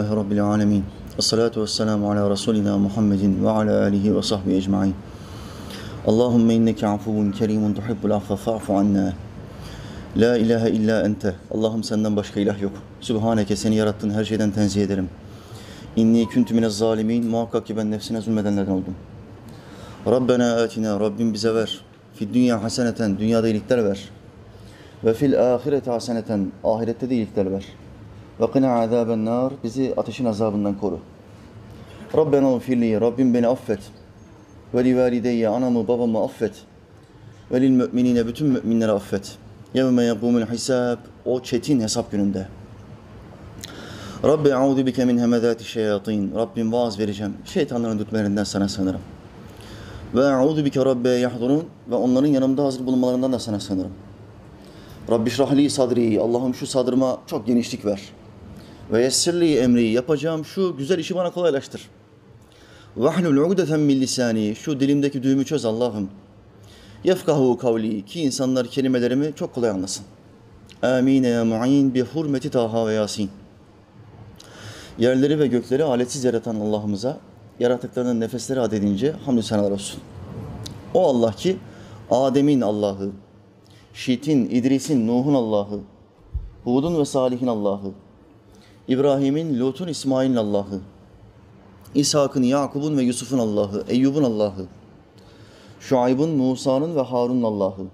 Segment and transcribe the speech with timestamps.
[0.00, 0.84] Allah Rabbil Alemin.
[1.18, 4.94] Esselatu vesselamu ala Resulina Muhammedin ve ala alihi ve sahbihi ecma'in.
[6.06, 9.12] Allahümme inneke afuvun kerimun tuhibbul affe fa'fu anna.
[10.16, 11.34] La ilahe illa ente.
[11.50, 12.72] Allah'ım senden başka ilah yok.
[13.00, 15.08] Sübhaneke seni yarattın her şeyden tenzih ederim.
[15.96, 17.26] İnni küntü mine zalimin.
[17.26, 18.94] Muhakkak ki ben nefsine zulmedenlerden oldum.
[20.06, 21.00] Rabbena atina.
[21.00, 21.80] Rabbim bize ver.
[22.14, 23.18] Fid dünya haseneten.
[23.18, 24.08] Dünyada iyilikler ver.
[25.04, 26.52] Ve fil ahirete haseneten.
[26.64, 27.85] Ahirette de iyilikler ver.''
[28.40, 29.52] Ve qina azaben nar.
[29.64, 30.98] Bizi ateşin azabından koru.
[32.16, 33.00] Rabbena ufirli.
[33.00, 33.80] Rabbim beni affet.
[34.74, 35.48] Ve li valideyye.
[35.48, 36.52] Anamı babamı affet.
[37.52, 38.26] Ve lil müminine.
[38.26, 39.36] Bütün müminleri affet.
[39.74, 40.98] Yevme yekûmul hisab.
[41.24, 42.48] O çetin hesap gününde.
[44.24, 46.34] Rabbi audu bike min hemezati şeyatin.
[46.34, 47.34] Rabbim vaaz vereceğim.
[47.44, 49.00] Şeytanların dürtmelerinden sana sığınırım.
[50.14, 51.64] Ve audu bike rabbe yahdurun.
[51.90, 53.92] Ve onların yanımda hazır bulunmalarından da sana sığınırım.
[55.10, 56.20] Rabbi şrahli sadri.
[56.20, 58.00] Allah'ım şu sadrıma çok genişlik ver.
[58.92, 59.84] Ve yessirli emri.
[59.84, 61.88] Yapacağım şu güzel işi bana kolaylaştır.
[62.96, 64.56] Vahlul ugdeten min lisani.
[64.56, 66.10] Şu dilimdeki düğümü çöz Allah'ım.
[67.04, 68.04] Yefkahu kavli.
[68.04, 70.04] Ki insanlar kelimelerimi çok kolay anlasın.
[70.82, 73.30] Amin ya mu'in bi hurmeti Taha ve Yasin.
[74.98, 77.18] Yerleri ve gökleri aletsiz yaratan Allah'ımıza
[77.60, 80.00] yaratıklarının nefesleri adedince hamdü senalar olsun.
[80.94, 81.56] O Allah ki
[82.10, 83.10] Adem'in Allah'ı,
[83.94, 85.80] Şit'in, İdris'in, Nuh'un Allah'ı,
[86.64, 87.92] Hud'un ve Salih'in Allah'ı,
[88.88, 90.80] İbrahim'in, Lut'un, İsmail'in Allah'ı,
[91.94, 94.66] İshak'ın, Yakub'un ve Yusuf'un Allah'ı, Eyyub'un Allah'ı,
[95.80, 97.86] Şuayb'ın, Musa'nın ve Harun'un Allah'ı,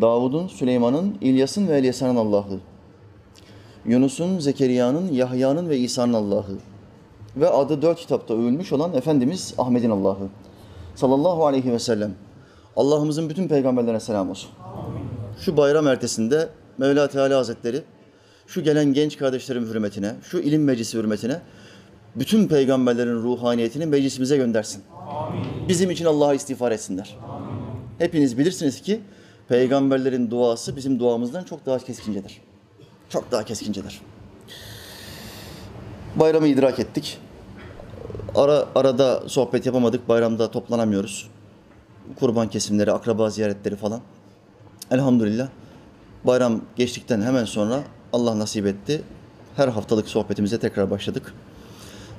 [0.00, 2.60] Davud'un, Süleyman'ın, İlyas'ın ve Elyasa'nın Allah'ı,
[3.86, 6.58] Yunus'un, Zekeriya'nın, Yahya'nın ve İsa'nın Allah'ı.
[7.36, 10.28] Ve adı dört kitapta övülmüş olan Efendimiz Ahmet'in Allah'ı.
[10.94, 12.14] Sallallahu aleyhi ve sellem.
[12.76, 14.50] Allah'ımızın bütün peygamberlerine selam olsun.
[15.40, 17.82] Şu bayram ertesinde Mevla Teala Hazretleri
[18.50, 21.40] şu gelen genç kardeşlerin hürmetine, şu ilim meclisi hürmetine
[22.16, 24.82] bütün peygamberlerin ruhaniyetini meclisimize göndersin.
[25.68, 27.16] Bizim için Allah'a istiğfar etsinler.
[27.98, 29.00] Hepiniz bilirsiniz ki
[29.48, 32.40] peygamberlerin duası bizim duamızdan çok daha keskincedir.
[33.08, 34.00] Çok daha keskincedir.
[36.16, 37.18] Bayramı idrak ettik.
[38.34, 40.08] Ara, arada sohbet yapamadık.
[40.08, 41.30] Bayramda toplanamıyoruz.
[42.20, 44.00] Kurban kesimleri, akraba ziyaretleri falan.
[44.90, 45.48] Elhamdülillah.
[46.24, 47.82] Bayram geçtikten hemen sonra
[48.12, 49.02] Allah nasip etti.
[49.56, 51.34] Her haftalık sohbetimize tekrar başladık.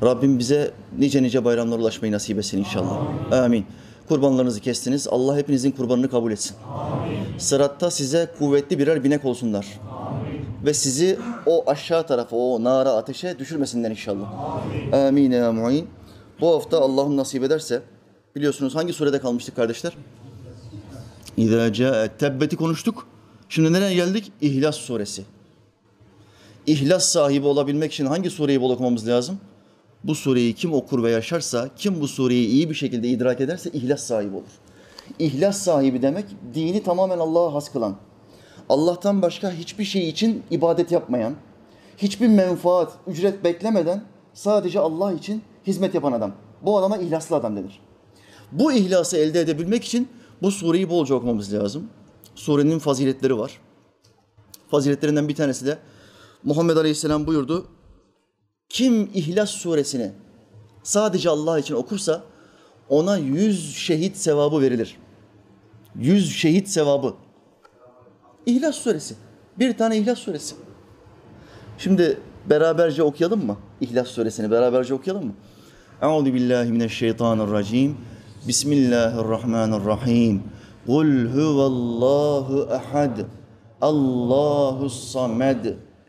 [0.04, 2.98] Rabbim bize nice nice bayramlara ulaşmayı nasip etsin inşallah.
[3.32, 3.66] Amin.
[4.08, 5.08] Kurbanlarınızı kestiniz.
[5.08, 6.56] Allah hepinizin kurbanını kabul etsin.
[7.38, 9.80] Sıratta size kuvvetli birer binek olsunlar.
[10.66, 14.28] Ve sizi o aşağı tarafa, o nara, ateşe düşürmesinler inşallah.
[14.94, 15.88] Amin ya mu'in.
[16.42, 17.82] Bu hafta Allah'ım nasip ederse,
[18.36, 19.94] biliyorsunuz hangi surede kalmıştık kardeşler?
[21.38, 23.08] İzâ câet tebbeti konuştuk.
[23.50, 24.32] Şimdi nereye geldik?
[24.42, 25.24] İhlas suresi.
[26.68, 29.40] İhlas sahibi olabilmek için hangi sureyi bol okumamız lazım?
[30.04, 34.04] Bu sureyi kim okur ve yaşarsa, kim bu sureyi iyi bir şekilde idrak ederse ihlas
[34.04, 34.52] sahibi olur.
[35.20, 37.96] İhlas sahibi demek dini tamamen Allah'a has kılan,
[38.70, 41.36] Allah'tan başka hiçbir şey için ibadet yapmayan,
[41.98, 46.32] hiçbir menfaat, ücret beklemeden sadece Allah için hizmet yapan adam.
[46.62, 47.80] Bu adama ihlaslı adam denir.
[48.52, 50.08] Bu ihlası elde edebilmek için
[50.42, 51.88] bu sureyi bolca okumamız lazım.
[52.36, 53.60] Surenin faziletleri var.
[54.72, 55.78] Faziletlerinden bir tanesi de
[56.44, 57.68] Muhammed Aleyhisselam buyurdu.
[58.70, 60.12] Kim İhlas suresini
[60.84, 62.24] sadece Allah için okursa
[62.90, 64.98] ona yüz şehit sevabı verilir.
[65.96, 67.14] Yüz şehit sevabı.
[68.46, 69.16] İhlas suresi.
[69.60, 70.56] Bir tane İhlas suresi.
[71.78, 72.18] Şimdi
[72.50, 73.58] beraberce okuyalım mı?
[73.82, 75.34] İhlas suresini beraberce okuyalım mı?
[76.02, 77.98] Euzu billahi mineşşeytanirracim.
[78.48, 80.44] Bismillahirrahmanirrahim.
[80.86, 83.18] Kul huvallahu ehad.
[83.82, 85.66] Allahus samed.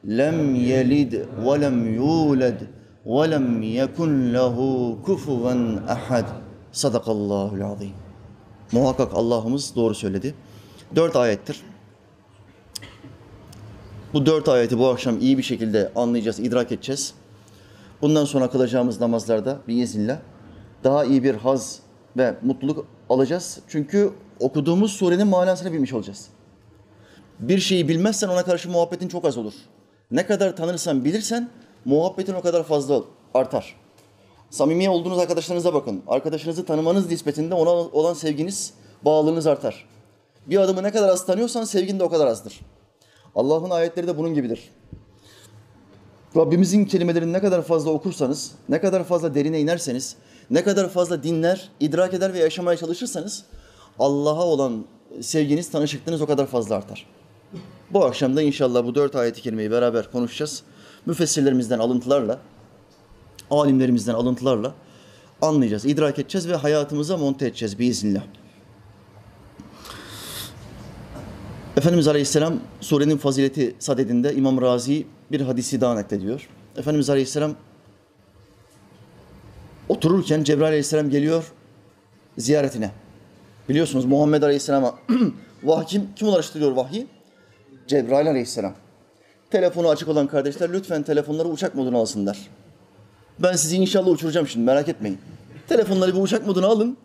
[0.08, 2.60] Lem yelid ve lem yulad
[3.06, 6.26] ve lem yekun lehu kufuven ehad.
[6.72, 7.90] Sadakallahul azim.
[8.72, 10.34] Muhakkak Allah'ımız doğru söyledi.
[10.96, 11.60] Dört ayettir.
[14.12, 17.14] Bu dört ayeti bu akşam iyi bir şekilde anlayacağız, idrak edeceğiz.
[18.02, 20.18] Bundan sonra kılacağımız namazlarda biiznillah
[20.84, 21.80] daha iyi bir haz
[22.16, 23.60] ve mutluluk alacağız.
[23.68, 26.28] Çünkü okuduğumuz surenin manasını bilmiş olacağız.
[27.40, 29.54] Bir şeyi bilmezsen ona karşı muhabbetin çok az olur.
[30.12, 31.50] Ne kadar tanırsan, bilirsen
[31.84, 33.02] muhabbetin o kadar fazla
[33.34, 33.76] artar.
[34.50, 36.02] Samimi olduğunuz arkadaşlarınıza bakın.
[36.06, 38.74] Arkadaşınızı tanımanız nispetinde ona olan sevginiz,
[39.04, 39.88] bağlılığınız artar.
[40.46, 42.60] Bir adamı ne kadar az tanıyorsan sevgin de o kadar azdır.
[43.34, 44.70] Allah'ın ayetleri de bunun gibidir.
[46.36, 50.16] Rabbimizin kelimelerini ne kadar fazla okursanız, ne kadar fazla derine inerseniz,
[50.50, 53.44] ne kadar fazla dinler, idrak eder ve yaşamaya çalışırsanız
[53.98, 54.84] Allah'a olan
[55.20, 57.06] sevginiz, tanışıklığınız o kadar fazla artar.
[57.92, 60.62] Bu akşam da inşallah bu dört ayeti kerimeyi beraber konuşacağız.
[61.06, 62.38] Müfessirlerimizden alıntılarla
[63.50, 64.74] alimlerimizden alıntılarla
[65.42, 68.22] anlayacağız, idrak edeceğiz ve hayatımıza monte edeceğiz biiznillah.
[71.76, 76.48] Efendimiz Aleyhisselam surenin fazileti sadedinde İmam Razi bir hadisi daha naklediyor.
[76.76, 77.54] Efendimiz Aleyhisselam
[79.88, 81.52] otururken Cebrail Aleyhisselam geliyor
[82.38, 82.90] ziyaretine.
[83.68, 84.94] Biliyorsunuz Muhammed Aleyhisselam'a
[85.64, 87.06] vahiy kim, kim ulaştırıyor vahyi?
[87.92, 88.74] Cebrail Aleyhisselam.
[89.50, 92.38] Telefonu açık olan kardeşler lütfen telefonları uçak moduna alsınlar.
[93.38, 95.18] Ben sizi inşallah uçuracağım şimdi merak etmeyin.
[95.68, 96.96] Telefonları bir uçak moduna alın.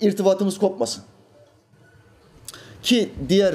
[0.00, 1.04] İrtibatımız kopmasın.
[2.82, 3.54] Ki diğer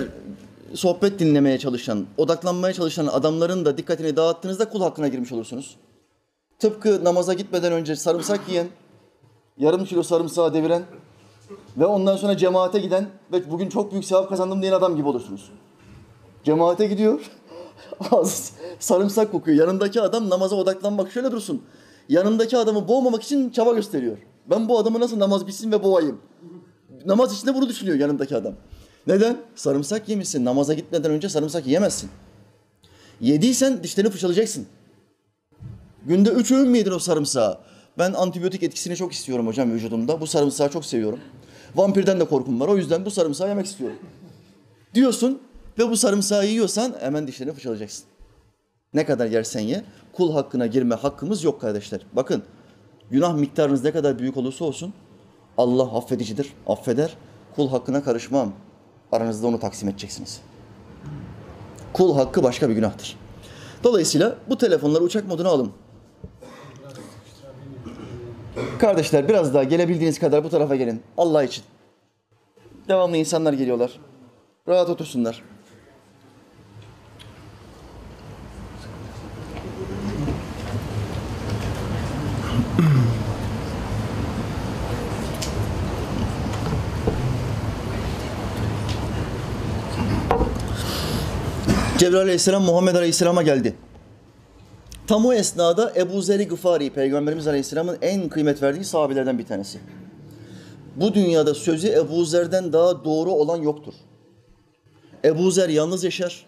[0.73, 5.77] sohbet dinlemeye çalışan, odaklanmaya çalışan adamların da dikkatini dağıttığınızda kul hakkına girmiş olursunuz.
[6.59, 8.67] Tıpkı namaza gitmeden önce sarımsak yiyen,
[9.57, 10.83] yarım kilo sarımsağı deviren
[11.77, 15.51] ve ondan sonra cemaate giden ve bugün çok büyük sevap kazandım diyen adam gibi olursunuz.
[16.43, 17.21] Cemaate gidiyor,
[18.11, 19.57] ağzı sarımsak kokuyor.
[19.57, 21.61] Yanındaki adam namaza odaklanmak şöyle dursun.
[22.09, 24.17] Yanındaki adamı boğmamak için çaba gösteriyor.
[24.49, 26.21] Ben bu adamı nasıl namaz bitsin ve boğayım?
[27.05, 28.53] Namaz içinde bunu düşünüyor yanındaki adam.
[29.07, 29.37] Neden?
[29.55, 30.45] Sarımsak yemişsin.
[30.45, 32.09] Namaza gitmeden önce sarımsak yiyemezsin.
[33.21, 34.65] Yediysen dişlerini fırçalayacaksın.
[36.05, 37.57] Günde üç öğün mü yedin o sarımsağı?
[37.97, 40.21] Ben antibiyotik etkisini çok istiyorum hocam vücudumda.
[40.21, 41.19] Bu sarımsağı çok seviyorum.
[41.75, 42.67] Vampirden de korkum var.
[42.67, 43.97] O yüzden bu sarımsağı yemek istiyorum.
[44.93, 45.41] Diyorsun
[45.79, 48.05] ve bu sarımsağı yiyorsan hemen dişlerini fırçalayacaksın.
[48.93, 49.83] Ne kadar yersen ye.
[50.13, 52.01] Kul hakkına girme hakkımız yok kardeşler.
[52.13, 52.43] Bakın
[53.11, 54.93] günah miktarınız ne kadar büyük olursa olsun
[55.57, 57.17] Allah affedicidir, affeder.
[57.55, 58.53] Kul hakkına karışmam.
[59.11, 60.41] Aranızda onu taksim edeceksiniz.
[61.93, 63.17] Kul hakkı başka bir günahtır.
[63.83, 65.71] Dolayısıyla bu telefonları uçak moduna alın.
[68.79, 71.01] Kardeşler biraz daha gelebildiğiniz kadar bu tarafa gelin.
[71.17, 71.63] Allah için.
[72.87, 73.99] Devamlı insanlar geliyorlar.
[74.67, 75.43] Rahat otursunlar.
[92.01, 93.75] Cebrail Aleyhisselam Muhammed Aleyhisselam'a geldi.
[95.07, 99.79] Tam o esnada Ebu Zer-i Gıfari, Peygamberimiz Aleyhisselam'ın en kıymet verdiği sahabelerden bir tanesi.
[100.95, 103.93] Bu dünyada sözü Ebu Zer'den daha doğru olan yoktur.
[105.25, 106.45] Ebu Zer yalnız yaşar,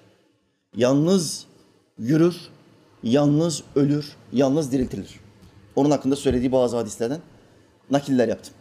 [0.75, 1.45] yalnız
[1.99, 2.35] yürür,
[3.03, 5.19] yalnız ölür, yalnız diriltilir.
[5.75, 7.19] Onun hakkında söylediği bazı hadislerden
[7.91, 8.53] nakiller yaptım.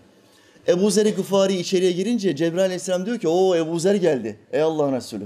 [0.68, 4.38] Ebu Zer-i Gıfari içeriye girince Cebrail Aleyhisselam diyor ki o Ebu Zer geldi.
[4.52, 5.24] Ey Allah'ın Resulü.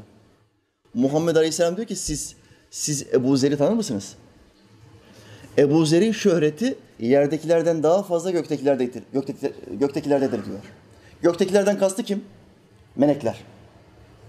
[0.94, 2.34] Muhammed Aleyhisselam diyor ki siz
[2.70, 4.14] siz Ebu Zer'i tanır mısınız?
[5.58, 10.58] Ebu Zer'in şöhreti yerdekilerden daha fazla göktekilerdedir, gökteki, göktekilerdedir diyor.
[11.22, 12.24] Göktekilerden kastı kim?
[12.96, 13.40] Melekler.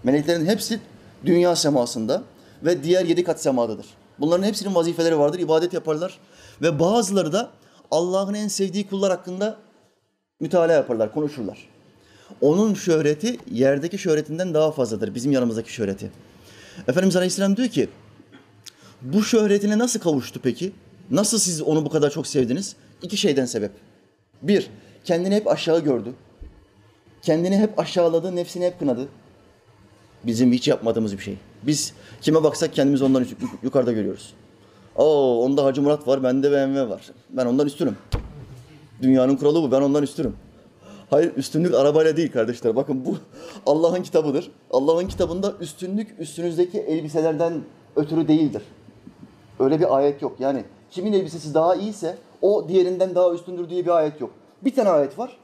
[0.03, 0.79] Meleklerin hepsi
[1.25, 2.23] dünya semasında
[2.63, 3.85] ve diğer yedi kat semadadır.
[4.19, 6.19] Bunların hepsinin vazifeleri vardır, ibadet yaparlar.
[6.61, 7.51] Ve bazıları da
[7.91, 9.57] Allah'ın en sevdiği kullar hakkında
[10.39, 11.69] mütalaa yaparlar, konuşurlar.
[12.41, 16.11] Onun şöhreti yerdeki şöhretinden daha fazladır, bizim yanımızdaki şöhreti.
[16.87, 17.89] Efendimiz Aleyhisselam diyor ki,
[19.01, 20.71] bu şöhretine nasıl kavuştu peki?
[21.11, 22.75] Nasıl siz onu bu kadar çok sevdiniz?
[23.01, 23.71] İki şeyden sebep.
[24.41, 24.69] Bir,
[25.05, 26.13] kendini hep aşağı gördü.
[27.21, 29.07] Kendini hep aşağıladı, nefsini hep kınadı.
[30.23, 31.37] Bizim hiç yapmadığımız bir şey.
[31.63, 33.25] Biz kime baksak kendimizi ondan
[33.63, 34.33] yukarıda görüyoruz.
[34.95, 37.01] Oo, onda Hacı Murat var, bende BMW var.
[37.29, 37.97] Ben ondan üstünüm.
[39.01, 40.35] Dünyanın kuralı bu, ben ondan üstünüm.
[41.09, 42.75] Hayır, üstünlük arabayla değil kardeşler.
[42.75, 43.17] Bakın bu
[43.65, 44.51] Allah'ın kitabıdır.
[44.71, 47.53] Allah'ın kitabında üstünlük üstünüzdeki elbiselerden
[47.95, 48.61] ötürü değildir.
[49.59, 50.35] Öyle bir ayet yok.
[50.39, 54.31] Yani kimin elbisesi daha iyiyse o diğerinden daha üstündür diye bir ayet yok.
[54.61, 55.37] Bir tane ayet var.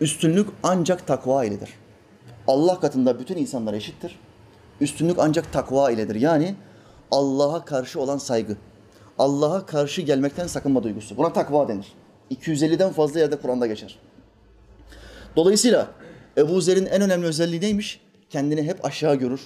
[0.00, 1.70] Üstünlük ancak takva iledir.
[2.46, 4.18] Allah katında bütün insanlar eşittir.
[4.80, 6.14] Üstünlük ancak takva iledir.
[6.14, 6.54] Yani
[7.10, 8.56] Allah'a karşı olan saygı.
[9.18, 11.16] Allah'a karşı gelmekten sakınma duygusu.
[11.16, 11.92] Buna takva denir.
[12.30, 13.98] 250'den fazla yerde Kur'an'da geçer.
[15.36, 15.88] Dolayısıyla
[16.38, 18.00] Ebu Zer'in en önemli özelliği neymiş?
[18.30, 19.40] Kendini hep aşağı görür.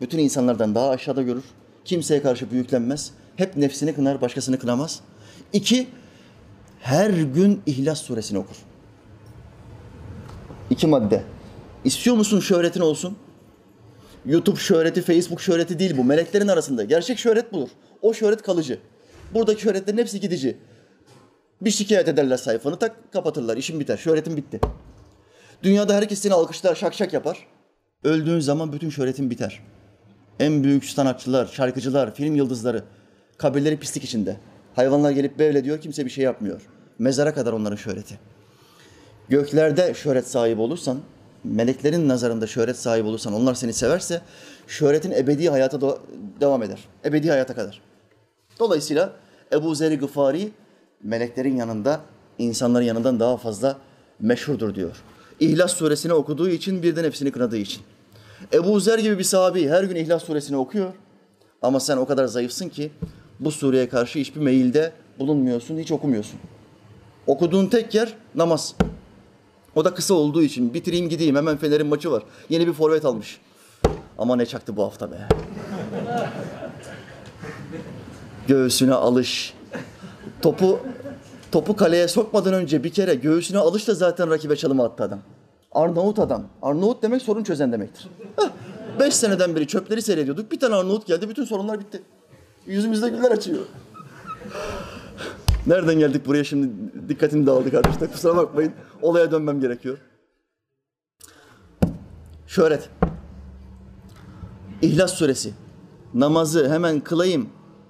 [0.00, 1.44] Bütün insanlardan daha aşağıda görür.
[1.84, 3.12] Kimseye karşı büyüklenmez.
[3.36, 5.00] Hep nefsini kınar, başkasını kınamaz.
[5.52, 5.86] İki,
[6.80, 8.56] her gün İhlas suresini okur.
[10.70, 11.22] İki madde.
[11.84, 13.16] İstiyor musun şöhretin olsun?
[14.26, 16.04] YouTube şöhreti, Facebook şöhreti değil bu.
[16.04, 16.84] Meleklerin arasında.
[16.84, 17.68] Gerçek şöhret budur.
[18.02, 18.78] O şöhret kalıcı.
[19.34, 20.56] Buradaki şöhretlerin hepsi gidici.
[21.60, 23.56] Bir şikayet ederler sayfanı tak kapatırlar.
[23.56, 23.96] İşin biter.
[23.96, 24.60] Şöhretin bitti.
[25.62, 27.46] Dünyada herkes seni alkışlar, şak şak yapar.
[28.04, 29.62] Öldüğün zaman bütün şöhretin biter.
[30.40, 32.84] En büyük sanatçılar, şarkıcılar, film yıldızları
[33.38, 34.36] kabirleri pislik içinde.
[34.76, 36.60] Hayvanlar gelip böyle diyor kimse bir şey yapmıyor.
[36.98, 38.18] Mezara kadar onların şöhreti.
[39.28, 41.00] Göklerde şöhret sahibi olursan,
[41.44, 44.20] meleklerin nazarında şöhret sahibi olursan, onlar seni severse
[44.66, 45.98] şöhretin ebedi hayata
[46.40, 46.78] devam eder.
[47.04, 47.80] Ebedi hayata kadar.
[48.58, 49.12] Dolayısıyla
[49.52, 50.50] Ebu Zer Gıfari
[51.02, 52.00] meleklerin yanında,
[52.38, 53.78] insanların yanından daha fazla
[54.20, 55.02] meşhurdur diyor.
[55.40, 57.82] İhlas suresini okuduğu için bir de nefsini kınadığı için.
[58.52, 60.92] Ebu Zer gibi bir sahabi her gün İhlas suresini okuyor.
[61.62, 62.90] Ama sen o kadar zayıfsın ki
[63.40, 66.40] bu sureye karşı hiçbir meyilde bulunmuyorsun, hiç okumuyorsun.
[67.26, 68.74] Okuduğun tek yer namaz.
[69.74, 72.22] O da kısa olduğu için bitireyim gideyim hemen Fener'in maçı var.
[72.48, 73.40] Yeni bir forvet almış.
[74.18, 75.16] Ama ne çaktı bu hafta be.
[78.48, 79.54] Göğsüne alış.
[80.42, 80.80] Topu
[81.52, 85.20] topu kaleye sokmadan önce bir kere göğsüne alış zaten rakibe çalımı attı adam.
[85.72, 86.46] Arnavut adam.
[86.62, 88.08] Arnavut demek sorun çözen demektir.
[88.36, 88.50] Heh,
[89.00, 90.52] beş seneden beri çöpleri seyrediyorduk.
[90.52, 92.02] Bir tane Arnavut geldi bütün sorunlar bitti.
[92.66, 93.60] Yüzümüzde güller açıyor.
[95.66, 96.68] Nereden geldik buraya şimdi
[97.08, 98.12] dikkatim dağıldı kardeşler.
[98.12, 98.72] Kusura bakmayın.
[99.02, 99.98] Olaya dönmem gerekiyor.
[102.46, 102.88] Şöhret.
[104.82, 105.52] İhlas suresi.
[106.14, 107.48] Namazı hemen kılayım,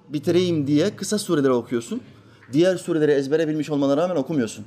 [0.09, 2.01] bitireyim diye kısa sureleri okuyorsun.
[2.53, 4.65] Diğer sureleri ezbere bilmiş olmana rağmen okumuyorsun.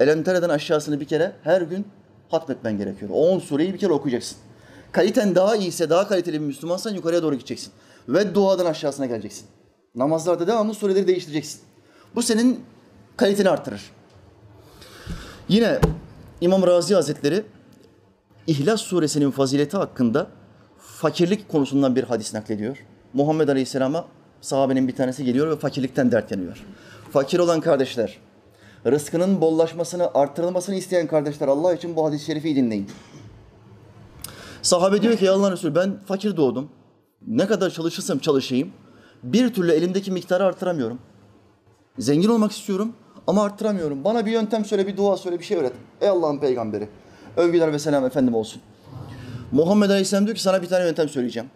[0.00, 1.86] Elentere'den aşağısını bir kere her gün
[2.28, 3.10] hatmetmen gerekiyor.
[3.14, 4.38] O 10 sureyi bir kere okuyacaksın.
[4.92, 7.72] Kaliten daha iyiyse, daha kaliteli bir Müslümansan yukarıya doğru gideceksin.
[8.08, 9.46] Ve duadan aşağısına geleceksin.
[9.94, 11.60] Namazlarda devamlı sureleri değiştireceksin.
[12.14, 12.60] Bu senin
[13.16, 13.90] kaliteni artırır.
[15.48, 15.78] Yine
[16.40, 17.44] İmam Razi Hazretleri
[18.46, 20.26] İhlas suresinin fazileti hakkında
[20.78, 22.84] fakirlik konusundan bir hadis naklediyor.
[23.12, 24.04] Muhammed Aleyhisselam'a
[24.40, 26.64] sahabenin bir tanesi geliyor ve fakirlikten dert yanıyor.
[27.10, 28.18] Fakir olan kardeşler,
[28.86, 32.90] rızkının bollaşmasını, arttırılmasını isteyen kardeşler Allah için bu hadis-i şerifi dinleyin.
[34.62, 36.68] Sahabe diyor ki Allah'ın Resulü ben fakir doğdum.
[37.26, 38.72] Ne kadar çalışırsam çalışayım
[39.22, 40.98] bir türlü elimdeki miktarı artıramıyorum.
[41.98, 42.92] Zengin olmak istiyorum
[43.26, 44.04] ama arttıramıyorum.
[44.04, 45.72] Bana bir yöntem söyle, bir dua söyle, bir şey öğret.
[46.00, 46.88] Ey Allah'ın peygamberi.
[47.36, 48.62] Övgüler ve selam efendim olsun.
[49.52, 51.50] Muhammed Aleyhisselam diyor ki sana bir tane yöntem söyleyeceğim.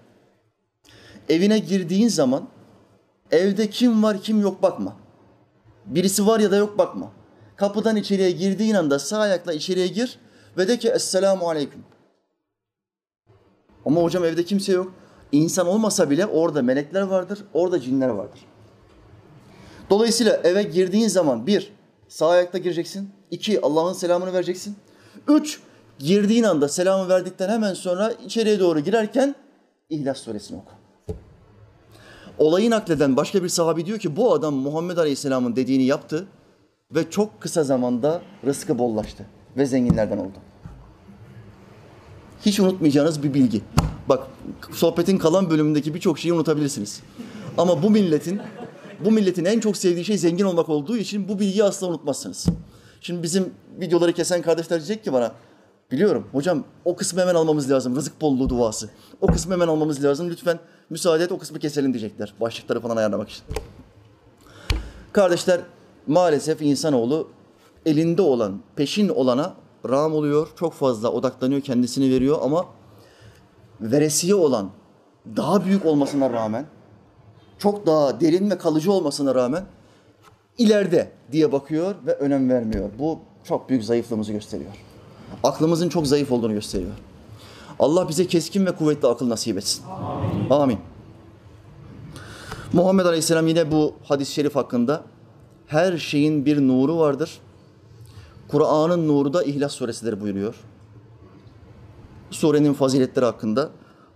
[1.28, 2.48] Evine girdiğin zaman
[3.30, 4.96] evde kim var kim yok bakma.
[5.86, 7.12] Birisi var ya da yok bakma.
[7.56, 10.18] Kapıdan içeriye girdiğin anda sağ ayakla içeriye gir
[10.56, 11.84] ve de ki Esselamu Aleyküm.
[13.86, 14.92] Ama hocam evde kimse yok.
[15.32, 18.40] İnsan olmasa bile orada melekler vardır, orada cinler vardır.
[19.90, 21.72] Dolayısıyla eve girdiğin zaman bir,
[22.08, 23.10] sağ ayakta gireceksin.
[23.30, 24.76] iki Allah'ın selamını vereceksin.
[25.28, 25.60] Üç,
[25.98, 29.34] girdiğin anda selamı verdikten hemen sonra içeriye doğru girerken
[29.90, 30.81] İhlas suresini oku.
[32.42, 36.26] Olayı nakleden başka bir sahabi diyor ki bu adam Muhammed Aleyhisselam'ın dediğini yaptı
[36.94, 40.38] ve çok kısa zamanda rızkı bollaştı ve zenginlerden oldu.
[42.46, 43.62] Hiç unutmayacağınız bir bilgi.
[44.08, 44.26] Bak
[44.72, 47.02] sohbetin kalan bölümündeki birçok şeyi unutabilirsiniz.
[47.58, 48.40] Ama bu milletin
[49.04, 52.46] bu milletin en çok sevdiği şey zengin olmak olduğu için bu bilgiyi asla unutmazsınız.
[53.00, 55.32] Şimdi bizim videoları kesen kardeşler diyecek ki bana
[55.92, 57.96] biliyorum hocam o kısmı hemen almamız lazım.
[57.96, 58.90] Rızık bolluğu duası.
[59.20, 60.30] O kısmı hemen almamız lazım.
[60.30, 60.58] Lütfen
[60.90, 62.34] müsaade et o kısmı keselim diyecekler.
[62.40, 63.44] Başlıkları falan ayarlamak için.
[65.12, 65.60] Kardeşler
[66.06, 67.28] maalesef insanoğlu
[67.86, 69.54] elinde olan, peşin olana
[69.88, 70.48] rağm oluyor.
[70.58, 72.66] Çok fazla odaklanıyor, kendisini veriyor ama
[73.80, 74.70] veresiye olan,
[75.36, 76.66] daha büyük olmasına rağmen,
[77.58, 79.64] çok daha derin ve kalıcı olmasına rağmen
[80.58, 82.90] ileride diye bakıyor ve önem vermiyor.
[82.98, 84.91] Bu çok büyük zayıflığımızı gösteriyor.
[85.44, 86.92] Aklımızın çok zayıf olduğunu gösteriyor.
[87.78, 89.84] Allah bize keskin ve kuvvetli akıl nasip etsin.
[89.86, 90.50] Amin.
[90.50, 90.78] Amin.
[92.72, 95.02] Muhammed Aleyhisselam yine bu hadis-i şerif hakkında
[95.66, 97.38] her şeyin bir nuru vardır.
[98.48, 100.54] Kur'an'ın nuru da İhlas suresidir buyuruyor.
[102.30, 103.70] Surenin faziletleri hakkında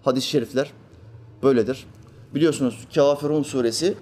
[0.04, 0.72] hadis-i şerifler
[1.42, 1.86] böyledir.
[2.34, 3.94] Biliyorsunuz Kafirun suresi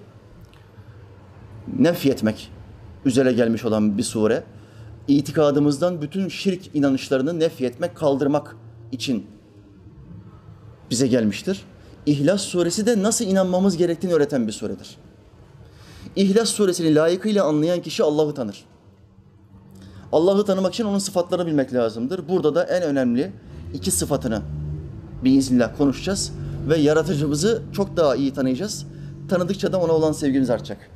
[1.79, 2.51] nefyetmek
[3.05, 4.43] üzere gelmiş olan bir sure.
[5.07, 8.55] İtikadımızdan bütün şirk inanışlarını nefyetmek, kaldırmak
[8.91, 9.27] için
[10.89, 11.65] bize gelmiştir.
[12.05, 14.97] İhlas suresi de nasıl inanmamız gerektiğini öğreten bir suredir.
[16.15, 18.65] İhlas suresini layıkıyla anlayan kişi Allah'ı tanır.
[20.11, 22.29] Allah'ı tanımak için onun sıfatlarını bilmek lazımdır.
[22.29, 23.31] Burada da en önemli
[23.73, 24.41] iki sıfatını
[25.23, 26.31] biiznillah konuşacağız
[26.69, 28.85] ve yaratıcımızı çok daha iyi tanıyacağız.
[29.29, 30.89] Tanıdıkça da ona olan sevgimiz artacak.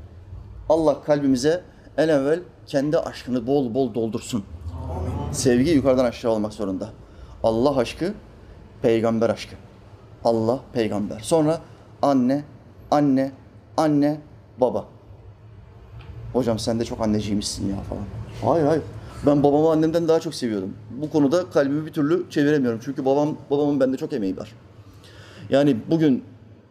[0.69, 1.63] Allah kalbimize
[1.97, 2.39] en evvel
[2.69, 4.43] kendi aşkını bol bol doldursun.
[5.31, 6.89] Sevgi yukarıdan aşağı olmak zorunda.
[7.43, 8.13] Allah aşkı,
[8.81, 9.55] peygamber aşkı.
[10.23, 11.19] Allah, peygamber.
[11.19, 11.61] Sonra
[12.01, 12.43] anne,
[12.91, 13.31] anne,
[13.77, 14.21] anne,
[14.57, 14.85] baba.
[16.33, 18.03] Hocam sen de çok anneciymişsin ya falan.
[18.53, 18.83] Hayır hayır.
[19.25, 20.73] Ben babamı annemden daha çok seviyordum.
[21.01, 22.79] Bu konuda kalbimi bir türlü çeviremiyorum.
[22.83, 24.55] Çünkü babam babamın bende çok emeği var.
[25.49, 26.23] Yani bugün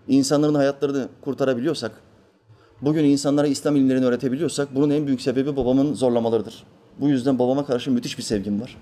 [0.08, 1.92] insanların hayatlarını kurtarabiliyorsak,
[2.82, 6.64] bugün insanlara İslam ilimlerini öğretebiliyorsak bunun en büyük sebebi babamın zorlamalarıdır.
[7.00, 8.76] Bu yüzden babama karşı müthiş bir sevgim var.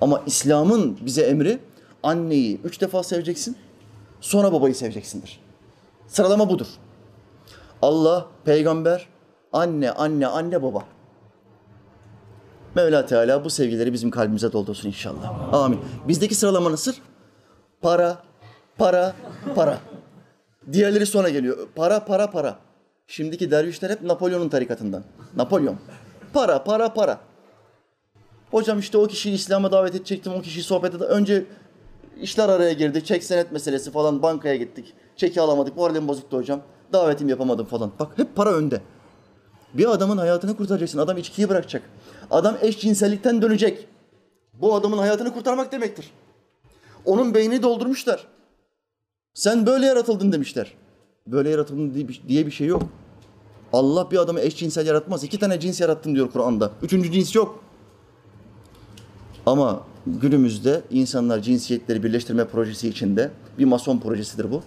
[0.00, 1.58] Ama İslam'ın bize emri
[2.02, 3.56] anneyi üç defa seveceksin,
[4.20, 5.40] sonra babayı seveceksindir.
[6.06, 6.66] Sıralama budur.
[7.82, 9.08] Allah, peygamber,
[9.54, 10.84] Anne, anne, anne, baba.
[12.74, 15.54] Mevla Teala bu sevgileri bizim kalbimize doldursun inşallah.
[15.54, 15.80] Amin.
[16.08, 16.92] Bizdeki sıralama nasıl?
[17.82, 18.18] Para,
[18.78, 19.14] para,
[19.54, 19.78] para.
[20.72, 21.68] Diğerleri sonra geliyor.
[21.74, 22.58] Para, para, para.
[23.06, 25.04] Şimdiki dervişler hep Napolyon'un tarikatından.
[25.36, 25.76] Napolyon.
[26.32, 27.20] Para, para, para.
[28.50, 30.32] Hocam işte o kişiyi İslam'a davet edecektim.
[30.32, 31.44] O kişiyi sohbet ede Önce
[32.20, 33.04] işler araya girdi.
[33.04, 34.22] Çek senet meselesi falan.
[34.22, 34.92] Bankaya gittik.
[35.16, 35.76] Çeki alamadık.
[35.76, 36.62] Moralim bozuktu hocam.
[36.92, 37.92] Davetimi yapamadım falan.
[37.98, 38.80] Bak hep para önde.
[39.74, 40.98] Bir adamın hayatını kurtaracaksın.
[40.98, 41.82] Adam içkiyi bırakacak.
[42.30, 43.88] Adam eşcinsellikten dönecek.
[44.54, 46.10] Bu adamın hayatını kurtarmak demektir.
[47.04, 48.26] Onun beynini doldurmuşlar.
[49.34, 50.74] Sen böyle yaratıldın demişler.
[51.26, 52.82] Böyle yaratıldın diye bir şey yok.
[53.72, 55.24] Allah bir adamı eşcinsel yaratmaz.
[55.24, 56.72] İki tane cins yarattım diyor Kur'an'da.
[56.82, 57.64] Üçüncü cins yok.
[59.46, 64.62] Ama günümüzde insanlar cinsiyetleri birleştirme projesi içinde bir mason projesidir bu.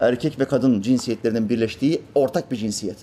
[0.00, 2.96] Erkek ve kadın cinsiyetlerinin birleştiği ortak bir cinsiyet.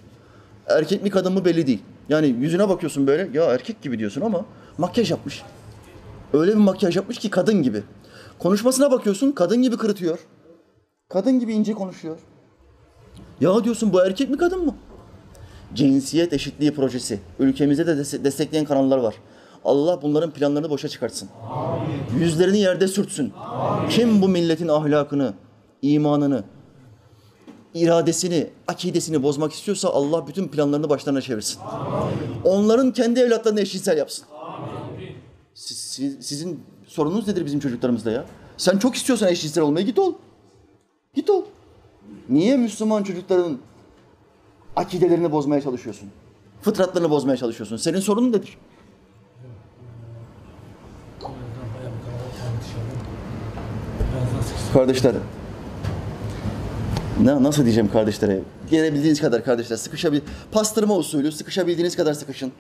[0.68, 1.82] Erkek mi kadın mı belli değil.
[2.10, 4.46] Yani yüzüne bakıyorsun böyle ya erkek gibi diyorsun ama
[4.78, 5.44] makyaj yapmış.
[6.34, 7.84] Öyle bir makyaj yapmış ki kadın gibi.
[8.40, 10.20] Konuşmasına bakıyorsun kadın gibi kırıtıyor.
[11.10, 12.18] Kadın gibi ince konuşuyor.
[13.42, 14.76] Ya diyorsun bu erkek mi kadın mı?
[15.74, 17.20] Cinsiyet eşitliği projesi.
[17.40, 19.16] Ülkemizde de destekleyen kanallar var.
[19.66, 21.30] Allah bunların planlarını boşa çıkartsın.
[21.52, 22.20] Amin.
[22.24, 23.34] Yüzlerini yerde sürtsün.
[23.40, 23.90] Amin.
[23.90, 25.34] Kim bu milletin ahlakını,
[25.82, 26.44] imanını,
[27.74, 31.60] iradesini, akidesini bozmak istiyorsa Allah bütün planlarını başlarına çevirsin.
[31.62, 32.18] Amin.
[32.44, 34.26] Onların kendi evlatlarını eşcinsel yapsın.
[34.42, 35.10] Amin.
[35.54, 38.26] Siz, siz, sizin sorununuz nedir bizim çocuklarımızda ya?
[38.58, 40.14] Sen çok istiyorsan eşcinsel olmayı git ol.
[41.14, 41.44] Git ol.
[42.30, 43.58] Niye Müslüman çocukların
[44.76, 46.10] akidelerini bozmaya çalışıyorsun?
[46.62, 47.78] Fıtratlarını bozmaya çalışıyorsun.
[47.78, 48.58] Senin sorunun nedir?
[54.74, 55.16] Kardeşler,
[57.22, 58.40] ne, nasıl diyeceğim kardeşlere?
[58.70, 60.20] Gelebildiğiniz kadar kardeşler sıkışabil
[60.52, 62.52] pastırma usulü sıkışabildiğiniz kadar sıkışın.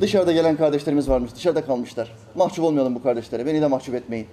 [0.00, 1.30] Dışarıda gelen kardeşlerimiz varmış.
[1.36, 2.16] Dışarıda kalmışlar.
[2.34, 3.46] Mahcup olmayalım bu kardeşlere.
[3.46, 4.26] Beni de mahcup etmeyin.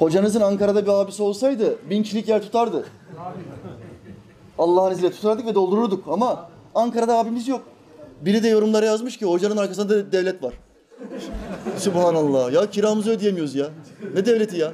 [0.00, 2.84] Hocanızın Ankara'da bir abisi olsaydı bin kişilik yer tutardı.
[4.58, 7.62] Allah'ın izniyle tutardık ve doldururduk ama Ankara'da abimiz yok.
[8.20, 10.54] Biri de yorumlara yazmış ki hocanın arkasında devlet var.
[11.78, 12.52] Subhanallah.
[12.52, 13.66] Ya kiramızı ödeyemiyoruz ya.
[14.14, 14.72] Ne devleti ya?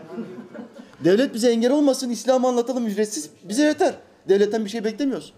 [1.05, 3.31] Devlet bize engel olmasın, İslam'ı anlatalım ücretsiz.
[3.45, 3.95] Bize yeter.
[4.29, 5.33] Devletten bir şey beklemiyoruz.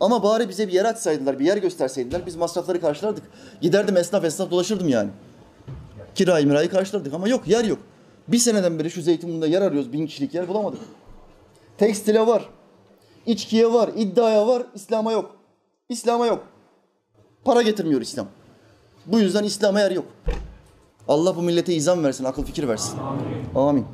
[0.00, 3.24] Ama bari bize bir yer açsaydılar, bir yer gösterseydiler biz masrafları karşılardık.
[3.60, 5.10] Giderdim esnaf esnaf dolaşırdım yani.
[6.14, 7.78] Kirayı mirayı karşılardık ama yok yer yok.
[8.28, 9.92] Bir seneden beri şu Zeytinburnu'nda yer arıyoruz.
[9.92, 10.80] Bin kişilik yer bulamadık.
[11.78, 12.48] Tekstile var.
[13.26, 13.90] içkiye var.
[13.96, 14.62] iddiaya var.
[14.74, 15.36] İslam'a yok.
[15.88, 16.44] İslam'a yok.
[17.44, 18.26] Para getirmiyor İslam.
[19.06, 20.04] Bu yüzden İslam'a yer yok.
[21.08, 22.98] Allah bu millete izan versin, akıl fikir versin.
[22.98, 23.54] Amin.
[23.54, 23.86] Amin.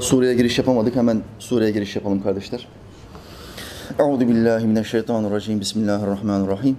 [0.00, 0.96] Daha Suriye'ye giriş yapamadık.
[0.96, 2.68] Hemen Suriye'ye giriş yapalım kardeşler.
[3.98, 5.60] Euzu billahi mineşşeytanirracim.
[5.60, 6.76] Bismillahirrahmanirrahim.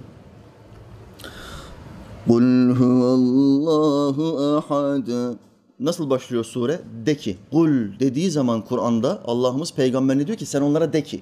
[2.26, 5.36] Kul huvallahu ahad.
[5.80, 6.80] Nasıl başlıyor sure?
[7.06, 7.36] De ki.
[7.50, 11.20] Kul dediği zaman Kur'an'da Allah'ımız peygamberine diyor ki sen onlara de ki.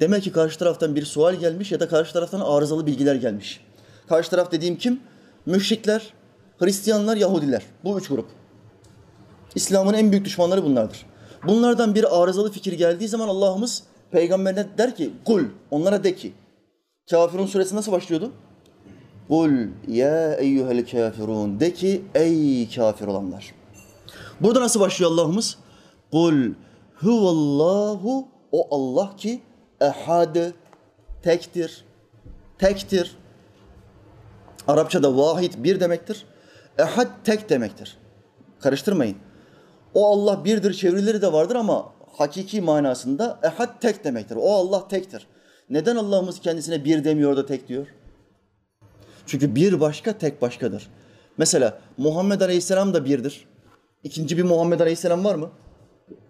[0.00, 3.60] Demek ki karşı taraftan bir sual gelmiş ya da karşı taraftan arızalı bilgiler gelmiş.
[4.08, 5.00] Karşı taraf dediğim kim?
[5.46, 6.12] Müşrikler,
[6.58, 7.62] Hristiyanlar, Yahudiler.
[7.84, 8.26] Bu üç grup.
[9.54, 11.11] İslam'ın en büyük düşmanları bunlardır.
[11.46, 16.32] Bunlardan bir arızalı fikir geldiği zaman Allah'ımız peygamberine der ki kul onlara de ki.
[17.10, 18.32] Kafirun suresi nasıl başlıyordu?
[19.28, 19.52] Kul
[19.88, 23.54] ya eyyuhel kafirun de ki ey kafir olanlar.
[24.40, 25.58] Burada nasıl başlıyor Allah'ımız?
[26.10, 26.52] Kul
[26.94, 29.42] huvallahu o Allah ki
[29.80, 30.36] ehad
[31.22, 31.84] tektir.
[32.58, 33.16] Tektir.
[34.68, 36.26] Arapçada vahid bir demektir.
[36.78, 37.98] Ehad tek demektir.
[38.60, 39.16] Karıştırmayın.
[39.94, 44.36] O Allah birdir çevirileri de vardır ama hakiki manasında ehad tek demektir.
[44.40, 45.26] O Allah tektir.
[45.70, 47.86] Neden Allah'ımız kendisine bir demiyor da tek diyor?
[49.26, 50.88] Çünkü bir başka tek başkadır.
[51.38, 53.44] Mesela Muhammed Aleyhisselam da birdir.
[54.04, 55.50] İkinci bir Muhammed Aleyhisselam var mı?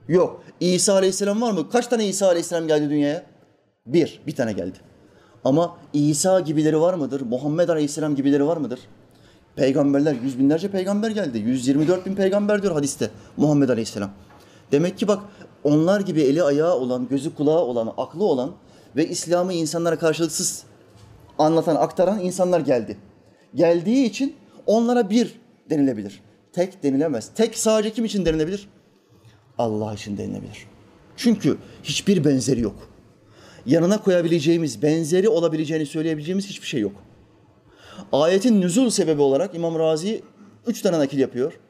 [0.08, 0.44] Yok.
[0.60, 1.70] İsa Aleyhisselam var mı?
[1.70, 3.22] Kaç tane İsa Aleyhisselam geldi dünyaya?
[3.86, 4.20] Bir.
[4.26, 4.78] Bir tane geldi.
[5.44, 7.20] Ama İsa gibileri var mıdır?
[7.20, 8.80] Muhammed Aleyhisselam gibileri var mıdır?
[9.56, 11.38] Peygamberler, yüz binlerce peygamber geldi.
[11.38, 14.10] 124 bin peygamber diyor hadiste Muhammed Aleyhisselam.
[14.72, 15.22] Demek ki bak
[15.64, 18.52] onlar gibi eli ayağı olan, gözü kulağı olan, aklı olan
[18.96, 20.62] ve İslam'ı insanlara karşılıksız
[21.38, 22.96] anlatan, aktaran insanlar geldi.
[23.54, 24.36] Geldiği için
[24.66, 25.32] Onlara bir
[25.70, 26.20] denilebilir.
[26.52, 27.30] Tek denilemez.
[27.34, 28.68] Tek sadece kim için denilebilir?
[29.58, 30.66] Allah için denilebilir.
[31.16, 32.88] Çünkü hiçbir benzeri yok.
[33.66, 36.92] Yanına koyabileceğimiz, benzeri olabileceğini söyleyebileceğimiz hiçbir şey yok.
[38.12, 40.22] Ayetin nüzul sebebi olarak İmam Razi
[40.66, 41.60] üç tane nakil yapıyor.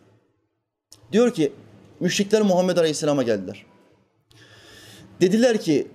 [1.13, 1.53] Diyor ki,
[2.01, 3.67] müşrikler Muhammed Aleyhisselam'a geldiler.
[5.21, 5.89] Dediler ki,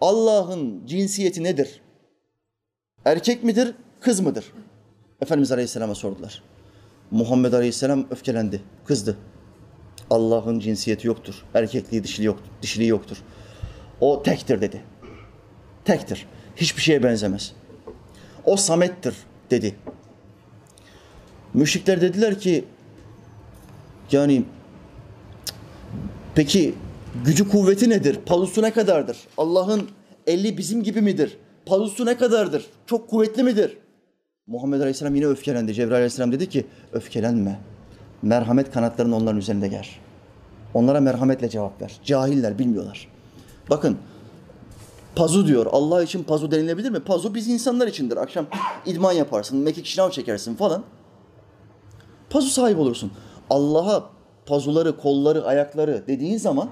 [0.00, 1.80] Allah'ın cinsiyeti nedir?
[3.04, 4.52] Erkek midir, kız mıdır?
[5.20, 6.42] Efendimiz Aleyhisselam'a sordular.
[7.10, 9.16] Muhammed Aleyhisselam öfkelendi, kızdı.
[10.10, 11.44] Allah'ın cinsiyeti yoktur.
[11.54, 12.50] Erkekliği, dişiliği yoktur.
[12.62, 13.16] Dişiliği yoktur.
[14.00, 14.84] O tektir dedi.
[15.84, 16.26] Tektir.
[16.56, 17.52] Hiçbir şeye benzemez.
[18.44, 19.14] O samettir
[19.52, 19.74] dedi.
[21.54, 22.64] Müşrikler dediler ki
[24.12, 24.44] yani
[26.34, 26.74] peki
[27.24, 28.18] gücü kuvveti nedir?
[28.26, 29.16] Palusu ne kadardır?
[29.36, 29.88] Allah'ın
[30.26, 31.36] eli bizim gibi midir?
[31.66, 32.66] Palusu ne kadardır?
[32.86, 33.78] Çok kuvvetli midir?
[34.46, 35.74] Muhammed Aleyhisselam yine öfkelendi.
[35.74, 37.58] Cebrail Aleyhisselam dedi ki öfkelenme.
[38.22, 40.00] Merhamet kanatlarını onların üzerinde ger.
[40.74, 42.00] Onlara merhametle cevap ver.
[42.04, 43.08] Cahiller bilmiyorlar.
[43.70, 43.98] Bakın
[45.16, 45.66] pazu diyor.
[45.72, 47.00] Allah için pazu denilebilir mi?
[47.00, 48.16] Pazu biz insanlar içindir.
[48.16, 48.46] Akşam
[48.86, 50.84] idman yaparsın, mekik şınav çekersin falan.
[52.30, 53.12] Pazu sahibi olursun.
[53.50, 54.10] Allah'a
[54.46, 56.68] pazuları, kolları, ayakları dediğin zaman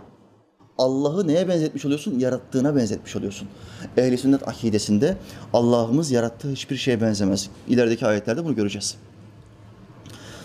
[0.78, 2.18] Allah'ı neye benzetmiş oluyorsun?
[2.18, 3.48] Yarattığına benzetmiş oluyorsun.
[3.96, 5.16] Ehli sünnet akidesinde
[5.52, 7.50] Allah'ımız yarattığı hiçbir şeye benzemez.
[7.68, 8.96] İlerideki ayetlerde bunu göreceğiz.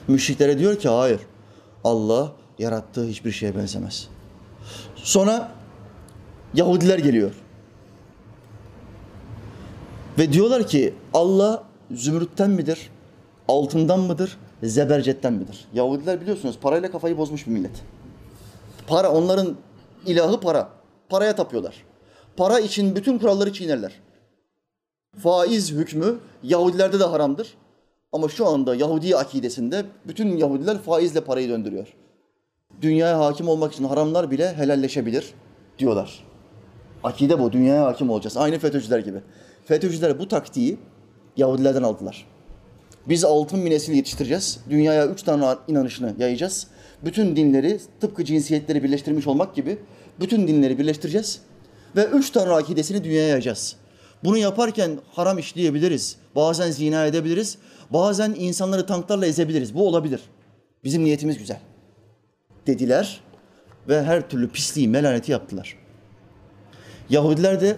[0.07, 1.19] Müşriklere diyor ki hayır.
[1.83, 4.07] Allah yarattığı hiçbir şeye benzemez.
[4.95, 5.51] Sonra
[6.53, 7.31] Yahudiler geliyor.
[10.17, 12.89] Ve diyorlar ki Allah zümrütten midir?
[13.47, 14.37] Altından mıdır?
[14.63, 15.67] Zebercetten midir?
[15.73, 17.83] Yahudiler biliyorsunuz parayla kafayı bozmuş bir millet.
[18.87, 19.55] Para onların
[20.05, 20.69] ilahı para.
[21.09, 21.75] Paraya tapıyorlar.
[22.37, 23.91] Para için bütün kuralları çiğnerler.
[25.23, 27.57] Faiz hükmü Yahudilerde de haramdır.
[28.11, 31.87] Ama şu anda Yahudi akidesinde bütün Yahudiler faizle parayı döndürüyor.
[32.81, 35.33] Dünyaya hakim olmak için haramlar bile helalleşebilir
[35.79, 36.23] diyorlar.
[37.03, 37.51] Akide bu.
[37.51, 38.37] Dünyaya hakim olacağız.
[38.37, 39.21] Aynı FETÖ'cüler gibi.
[39.65, 40.77] FETÖ'cüler bu taktiği
[41.37, 42.27] Yahudilerden aldılar.
[43.09, 44.59] Biz altın bir nesil yetiştireceğiz.
[44.69, 46.67] Dünyaya üç tane inanışını yayacağız.
[47.05, 49.77] Bütün dinleri tıpkı cinsiyetleri birleştirmiş olmak gibi
[50.19, 51.39] bütün dinleri birleştireceğiz.
[51.95, 53.75] Ve üç tane akidesini dünyaya yayacağız.
[54.23, 56.15] Bunu yaparken haram işleyebiliriz.
[56.35, 57.57] Bazen zina edebiliriz.
[57.89, 59.73] Bazen insanları tanklarla ezebiliriz.
[59.73, 60.21] Bu olabilir.
[60.83, 61.59] Bizim niyetimiz güzel.
[62.67, 63.21] Dediler
[63.87, 65.77] ve her türlü pisliği, melaneti yaptılar.
[67.09, 67.77] Yahudiler de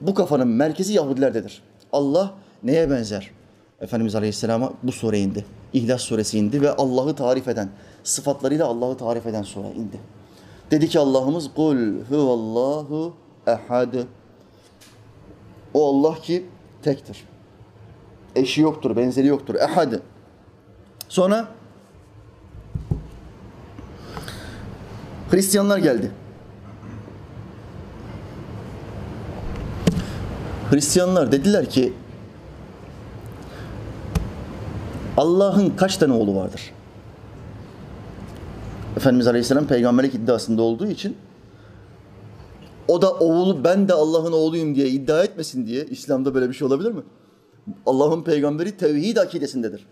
[0.00, 1.62] bu kafanın merkezi Yahudilerdedir.
[1.92, 3.30] Allah neye benzer?
[3.80, 5.44] Efendimiz Aleyhisselam'a bu sure indi.
[5.72, 7.68] İhlas suresi indi ve Allah'ı tarif eden,
[8.04, 10.00] sıfatlarıyla Allah'ı tarif eden sure indi.
[10.70, 11.76] Dedi ki Allah'ımız kul
[12.10, 13.14] huvallahu
[13.46, 13.94] ehad.
[15.74, 16.46] O Allah ki
[16.82, 17.24] tektir.
[18.36, 19.54] Eşi yoktur, benzeri yoktur.
[19.54, 19.92] Ehad.
[21.08, 21.48] Sonra
[25.30, 26.10] Hristiyanlar geldi.
[30.70, 31.92] Hristiyanlar dediler ki
[35.16, 36.72] Allah'ın kaç tane oğlu vardır?
[38.96, 41.16] Efendimiz Aleyhisselam peygamberlik iddiasında olduğu için
[42.88, 46.66] o da oğlu ben de Allah'ın oğluyum diye iddia etmesin diye İslam'da böyle bir şey
[46.66, 47.02] olabilir mi?
[47.86, 49.86] Allah'ın peygamberi tevhid akidesindedir.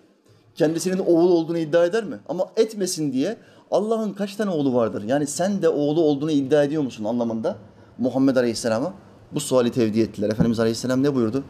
[0.55, 2.19] Kendisinin oğlu olduğunu iddia eder mi?
[2.29, 3.37] Ama etmesin diye
[3.71, 5.03] Allah'ın kaç tane oğlu vardır?
[5.03, 7.57] Yani sen de oğlu olduğunu iddia ediyor musun anlamında
[7.99, 8.93] Muhammed Aleyhisselam'a
[9.33, 10.31] bu suali tevdi ettiler.
[10.31, 11.45] Efendimiz Aleyhisselam ne buyurdu?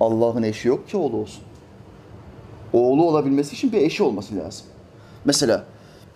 [0.00, 1.42] Allah'ın eşi yok ki oğlu olsun.
[2.72, 4.66] Oğlu olabilmesi için bir eşi olması lazım.
[5.24, 5.64] Mesela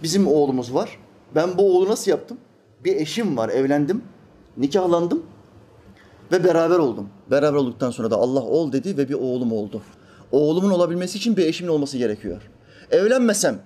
[0.03, 0.99] bizim oğlumuz var.
[1.35, 2.39] Ben bu oğlu nasıl yaptım?
[2.85, 4.03] Bir eşim var, evlendim,
[4.57, 5.23] nikahlandım
[6.33, 7.09] ve beraber oldum.
[7.31, 9.83] Beraber olduktan sonra da Allah ol dedi ve bir oğlum oldu.
[10.33, 12.51] Oğlumun olabilmesi için bir eşimin olması gerekiyor.
[12.91, 13.59] Evlenmesem,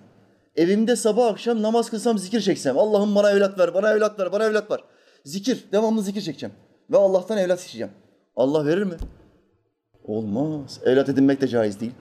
[0.57, 4.45] evimde sabah akşam namaz kılsam, zikir çeksem, Allah'ım bana evlat ver, bana evlat ver, bana
[4.45, 4.81] evlat ver.
[5.25, 6.55] Zikir, devamlı zikir çekeceğim.
[6.93, 7.93] Ve Allah'tan evlat isteyeceğim.
[8.37, 8.95] Allah verir mi?
[10.05, 10.81] Olmaz.
[10.85, 11.93] Evlat edinmek de caiz değil.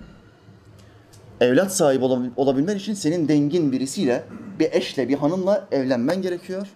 [1.42, 2.06] Evlat sahibi
[2.38, 4.24] olabilmen için senin dengin birisiyle,
[4.60, 6.68] bir eşle, bir hanımla evlenmen gerekiyor.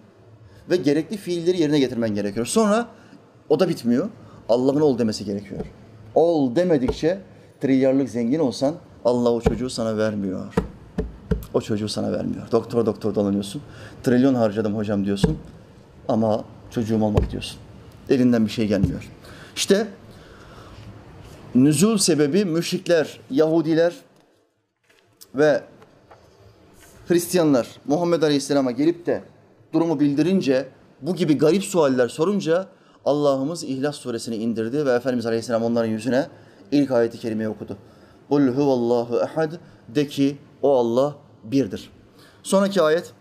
[0.70, 2.46] Ve gerekli fiilleri yerine getirmen gerekiyor.
[2.46, 2.88] Sonra
[3.50, 4.10] o da bitmiyor.
[4.50, 5.66] Allah'ın ol demesi gerekiyor.
[6.16, 7.20] Ol demedikçe
[7.62, 8.76] trilyarlık zengin olsan
[9.06, 10.54] Allah o çocuğu sana vermiyor.
[11.54, 12.52] O çocuğu sana vermiyor.
[12.52, 13.62] Doktor doktor dolanıyorsun.
[14.04, 15.38] Trilyon harcadım hocam diyorsun.
[16.08, 17.60] Ama çocuğum olmadı diyorsun.
[18.10, 19.10] Elinden bir şey gelmiyor.
[19.56, 19.88] İşte
[21.56, 23.94] nüzul sebebi müşrikler, Yahudiler
[25.36, 25.64] ve
[27.08, 29.24] Hristiyanlar Muhammed Aleyhisselam'a gelip de
[29.74, 30.68] durumu bildirince
[31.02, 32.68] bu gibi garip sualler sorunca
[33.06, 36.28] Allah'ımız İhlas suresini indirdi ve Efendimiz Aleyhisselam onların yüzüne
[36.72, 37.78] ilk ayeti kerimeyi okudu.
[38.30, 39.52] Kul huvallahu ehad.
[39.88, 41.90] De ki o Allah birdir.
[42.44, 43.14] Sonraki ayet.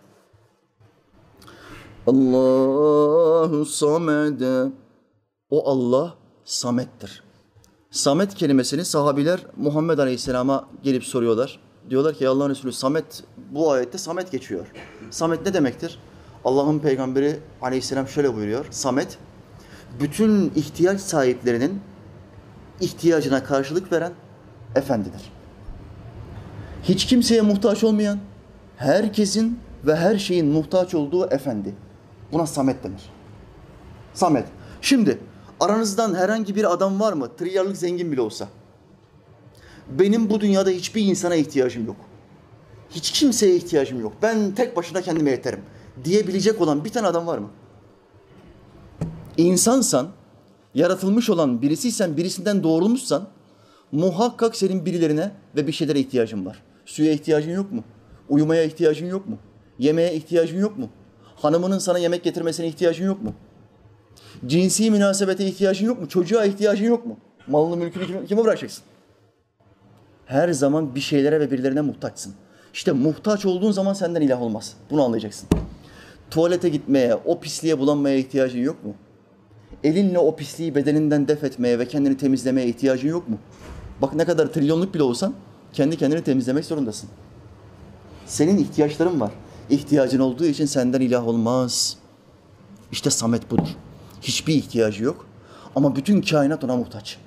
[2.06, 4.72] Allahu samede.
[5.50, 6.14] O Allah
[6.44, 7.22] samettir.
[7.90, 11.60] Samet kelimesini sahabiler Muhammed Aleyhisselam'a gelip soruyorlar.
[11.90, 14.66] Diyorlar ki Allah'ın Resulü Samet bu ayette Samet geçiyor.
[15.10, 15.98] Samet ne demektir?
[16.44, 18.66] Allah'ın peygamberi Aleyhisselam şöyle buyuruyor.
[18.70, 19.18] Samet
[20.00, 21.80] bütün ihtiyaç sahiplerinin
[22.80, 24.12] ihtiyacına karşılık veren
[24.74, 25.32] efendidir.
[26.82, 28.18] Hiç kimseye muhtaç olmayan,
[28.76, 31.74] herkesin ve her şeyin muhtaç olduğu efendi.
[32.32, 33.02] Buna Samet denir.
[34.14, 34.46] Samet.
[34.80, 35.18] Şimdi
[35.60, 37.36] aranızdan herhangi bir adam var mı?
[37.36, 38.48] Trilyarlık zengin bile olsa.
[39.98, 41.96] Benim bu dünyada hiçbir insana ihtiyacım yok.
[42.90, 44.12] Hiç kimseye ihtiyacım yok.
[44.22, 45.60] Ben tek başına kendime yeterim
[46.04, 47.50] diyebilecek olan bir tane adam var mı?
[49.36, 50.08] İnsansan,
[50.74, 53.28] yaratılmış olan birisiysen, birisinden doğrulmuşsan
[53.92, 56.62] muhakkak senin birilerine ve bir şeylere ihtiyacın var.
[56.86, 57.84] Suya ihtiyacın yok mu?
[58.28, 59.38] Uyumaya ihtiyacın yok mu?
[59.78, 60.88] Yemeğe ihtiyacın yok mu?
[61.44, 63.32] Hanımının sana yemek getirmesine ihtiyacın yok mu?
[64.46, 66.08] Cinsi münasebete ihtiyacın yok mu?
[66.08, 67.16] Çocuğa ihtiyacın yok mu?
[67.46, 68.84] Malını mülkünü kime, bırakacaksın?
[70.26, 72.34] Her zaman bir şeylere ve birilerine muhtaçsın.
[72.74, 74.76] İşte muhtaç olduğun zaman senden ilah olmaz.
[74.90, 75.48] Bunu anlayacaksın.
[76.30, 78.94] Tuvalete gitmeye, o pisliğe bulanmaya ihtiyacın yok mu?
[79.82, 83.38] Elinle o pisliği bedeninden def etmeye ve kendini temizlemeye ihtiyacın yok mu?
[84.02, 85.34] Bak ne kadar trilyonluk bile olsan
[85.72, 87.08] kendi kendini temizlemek zorundasın.
[88.26, 89.32] Senin ihtiyaçların var.
[89.70, 91.96] İhtiyacın olduğu için senden ilah olmaz.
[92.92, 93.68] İşte Samet budur.
[94.22, 95.26] Hiçbir ihtiyacı yok
[95.76, 97.18] ama bütün kainat ona muhtaç.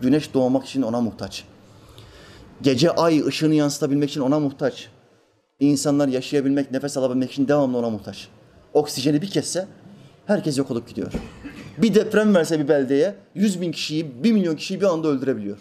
[0.00, 1.44] Güneş doğmak için ona muhtaç.
[2.62, 4.88] Gece ay ışığını yansıtabilmek için ona muhtaç.
[5.60, 8.28] İnsanlar yaşayabilmek, nefes alabilmek için devamlı ona muhtaç.
[8.74, 9.68] Oksijeni bir kesse
[10.26, 11.12] herkes yok olup gidiyor.
[11.78, 15.58] Bir deprem verse bir beldeye 100 bin kişiyi, 1 milyon kişiyi bir anda öldürebiliyor.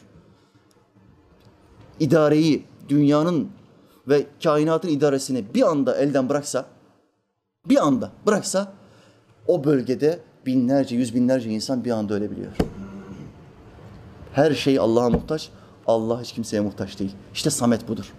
[2.00, 3.50] İdareyi, dünyanın
[4.10, 6.66] ve kainatın idaresini bir anda elden bıraksa,
[7.66, 8.74] bir anda bıraksa
[9.48, 12.52] o bölgede binlerce, yüz binlerce insan bir anda ölebiliyor.
[14.34, 15.50] Her şey Allah'a muhtaç,
[15.88, 17.12] Allah hiç kimseye muhtaç değil.
[17.34, 18.14] İşte Samet budur.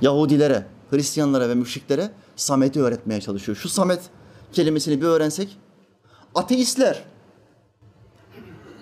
[0.00, 3.56] Yahudilere, Hristiyanlara ve müşriklere Samet'i öğretmeye çalışıyor.
[3.56, 4.00] Şu Samet
[4.52, 5.58] kelimesini bir öğrensek,
[6.34, 7.04] ateistler,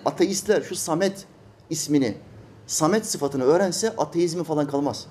[0.05, 1.25] ateistler şu Samet
[1.69, 2.17] ismini,
[2.67, 5.07] Samet sıfatını öğrense ateizmi falan kalmaz.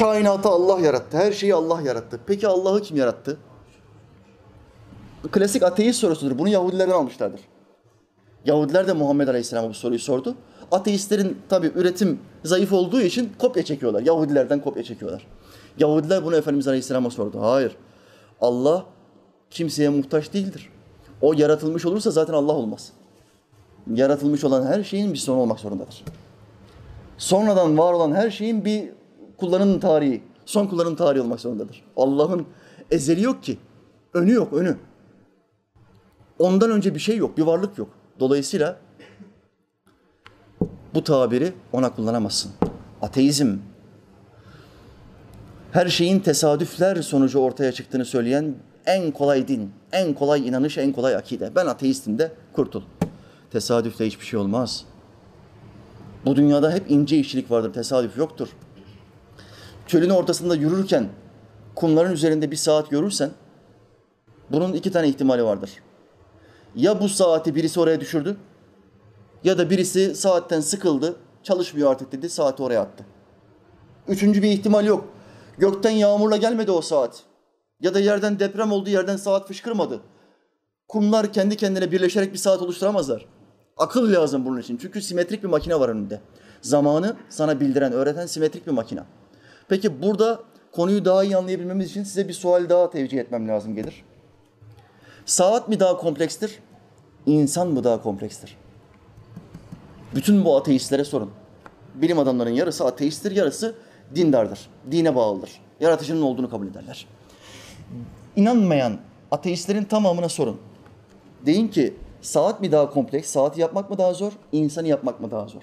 [0.00, 2.20] Kainatı Allah yarattı, her şeyi Allah yarattı.
[2.26, 3.38] Peki Allah'ı kim yarattı?
[5.32, 6.38] Klasik ateist sorusudur.
[6.38, 7.40] Bunu Yahudilerden almışlardır.
[8.44, 10.34] Yahudiler de Muhammed Aleyhisselam'a bu soruyu sordu.
[10.72, 14.02] Ateistlerin tabi üretim zayıf olduğu için kopya çekiyorlar.
[14.02, 15.26] Yahudilerden kopya çekiyorlar.
[15.78, 17.40] Yahudiler bunu Efendimiz Aleyhisselam'a sordu.
[17.40, 17.76] Hayır.
[18.40, 18.84] Allah
[19.50, 20.70] kimseye muhtaç değildir.
[21.20, 22.92] O yaratılmış olursa zaten Allah olmaz.
[23.94, 26.04] Yaratılmış olan her şeyin bir sonu olmak zorundadır.
[27.18, 28.99] Sonradan var olan her şeyin bir
[29.40, 31.84] kullanım tarihi, son kullanım tarihi olmak zorundadır.
[31.96, 32.46] Allah'ın
[32.90, 33.58] ezeli yok ki.
[34.14, 34.76] Önü yok, önü.
[36.38, 37.88] Ondan önce bir şey yok, bir varlık yok.
[38.20, 38.76] Dolayısıyla
[40.94, 42.52] bu tabiri ona kullanamazsın.
[43.02, 43.56] Ateizm,
[45.72, 48.54] her şeyin tesadüfler sonucu ortaya çıktığını söyleyen
[48.86, 51.54] en kolay din, en kolay inanış, en kolay akide.
[51.54, 52.82] Ben ateistim de kurtul.
[53.50, 54.84] Tesadüfle hiçbir şey olmaz.
[56.24, 58.48] Bu dünyada hep ince işçilik vardır, tesadüf yoktur.
[59.90, 61.08] Çölün ortasında yürürken
[61.74, 63.30] kumların üzerinde bir saat görürsen
[64.50, 65.70] bunun iki tane ihtimali vardır.
[66.74, 68.36] Ya bu saati birisi oraya düşürdü
[69.44, 73.04] ya da birisi saatten sıkıldı, çalışmıyor artık dedi, saati oraya attı.
[74.08, 75.08] Üçüncü bir ihtimal yok.
[75.58, 77.22] Gökten yağmurla gelmedi o saat.
[77.80, 80.00] Ya da yerden deprem oldu, yerden saat fışkırmadı.
[80.88, 83.26] Kumlar kendi kendine birleşerek bir saat oluşturamazlar.
[83.76, 84.76] Akıl lazım bunun için.
[84.76, 86.20] Çünkü simetrik bir makine var önünde.
[86.60, 89.02] Zamanı sana bildiren, öğreten simetrik bir makine.
[89.70, 90.40] Peki burada
[90.72, 94.04] konuyu daha iyi anlayabilmemiz için size bir sual daha tevcih etmem lazım gelir.
[95.26, 96.58] Saat mi daha komplekstir?
[97.26, 98.56] İnsan mı daha komplekstir?
[100.14, 101.30] Bütün bu ateistlere sorun.
[101.94, 103.74] Bilim adamlarının yarısı ateisttir, yarısı
[104.14, 104.70] dindardır.
[104.90, 105.60] Dine bağlıdır.
[105.80, 107.06] Yaratıcının olduğunu kabul ederler.
[108.36, 108.98] İnanmayan
[109.30, 110.60] ateistlerin tamamına sorun.
[111.46, 115.46] Deyin ki saat mi daha kompleks, saati yapmak mı daha zor, insanı yapmak mı daha
[115.46, 115.62] zor?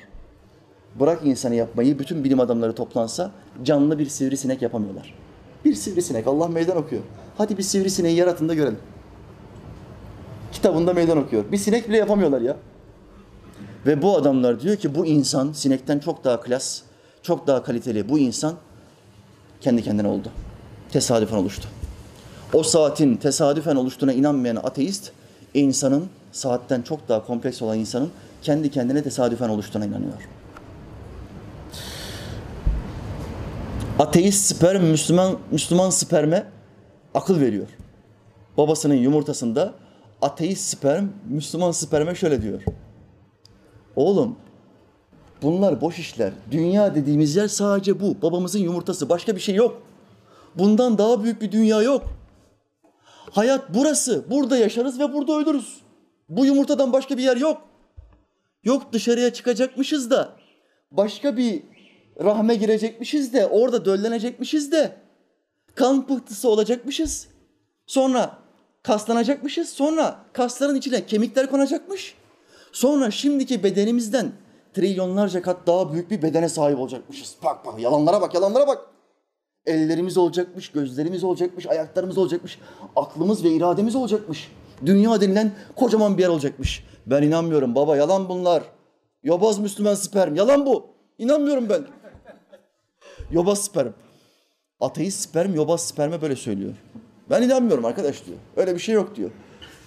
[0.99, 3.31] Bırak insanı yapmayı, bütün bilim adamları toplansa
[3.63, 5.13] canlı bir sivrisinek yapamıyorlar.
[5.65, 7.01] Bir sivrisinek, Allah meydan okuyor.
[7.37, 8.79] Hadi bir sivrisineği yaratın da görelim.
[10.51, 11.51] Kitabında meydan okuyor.
[11.51, 12.57] Bir sinek bile yapamıyorlar ya.
[13.85, 16.81] Ve bu adamlar diyor ki bu insan sinekten çok daha klas,
[17.23, 18.09] çok daha kaliteli.
[18.09, 18.53] Bu insan
[19.61, 20.29] kendi kendine oldu.
[20.91, 21.67] Tesadüfen oluştu.
[22.53, 25.11] O saatin tesadüfen oluştuğuna inanmayan ateist,
[25.53, 28.09] insanın saatten çok daha kompleks olan insanın
[28.41, 30.36] kendi kendine tesadüfen oluştuğuna inanıyor.
[33.99, 36.47] Ateist sperm Müslüman Müslüman sperme
[37.13, 37.67] akıl veriyor.
[38.57, 39.73] Babasının yumurtasında
[40.21, 42.61] ateist sperm Müslüman sperme şöyle diyor.
[43.95, 44.35] Oğlum
[45.41, 46.33] bunlar boş işler.
[46.51, 48.21] Dünya dediğimiz yer sadece bu.
[48.21, 49.09] Babamızın yumurtası.
[49.09, 49.81] Başka bir şey yok.
[50.55, 52.03] Bundan daha büyük bir dünya yok.
[53.31, 54.25] Hayat burası.
[54.29, 55.81] Burada yaşarız ve burada ölürüz.
[56.29, 57.61] Bu yumurtadan başka bir yer yok.
[58.63, 60.29] Yok dışarıya çıkacakmışız da
[60.91, 61.63] başka bir
[62.23, 64.95] rahme girecekmişiz de orada döllenecekmişiz de
[65.75, 67.27] kan pıhtısı olacakmışız.
[67.87, 68.37] Sonra
[68.83, 69.69] kaslanacakmışız.
[69.69, 72.15] Sonra kasların içine kemikler konacakmış.
[72.71, 74.31] Sonra şimdiki bedenimizden
[74.73, 77.35] trilyonlarca kat daha büyük bir bedene sahip olacakmışız.
[77.43, 78.85] Bak bak yalanlara bak yalanlara bak.
[79.65, 82.59] Ellerimiz olacakmış, gözlerimiz olacakmış, ayaklarımız olacakmış,
[82.95, 84.51] aklımız ve irademiz olacakmış.
[84.85, 86.83] Dünya denilen kocaman bir yer olacakmış.
[87.05, 88.63] Ben inanmıyorum baba yalan bunlar.
[89.23, 90.85] Yobaz Müslüman sperm yalan bu.
[91.17, 91.85] İnanmıyorum ben.
[93.31, 93.91] Yobaz sperm.
[94.79, 96.73] Ateist sperm yobaz sperme böyle söylüyor.
[97.29, 98.37] Ben inanmıyorum arkadaş diyor.
[98.55, 99.31] Öyle bir şey yok diyor.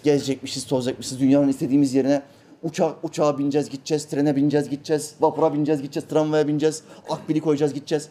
[0.04, 2.22] Gezecekmişiz, tozacakmışız dünyanın istediğimiz yerine.
[2.62, 8.08] Uçak, uçağa bineceğiz, gideceğiz, trene bineceğiz, gideceğiz, vapura bineceğiz, gideceğiz, tramvaya bineceğiz, akbili koyacağız, gideceğiz.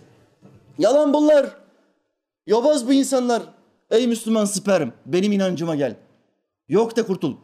[0.77, 1.55] Yalan bunlar.
[2.47, 3.43] Yobaz bu insanlar.
[3.89, 5.95] Ey Müslüman sperm, benim inancıma gel.
[6.69, 7.35] Yok de kurtul.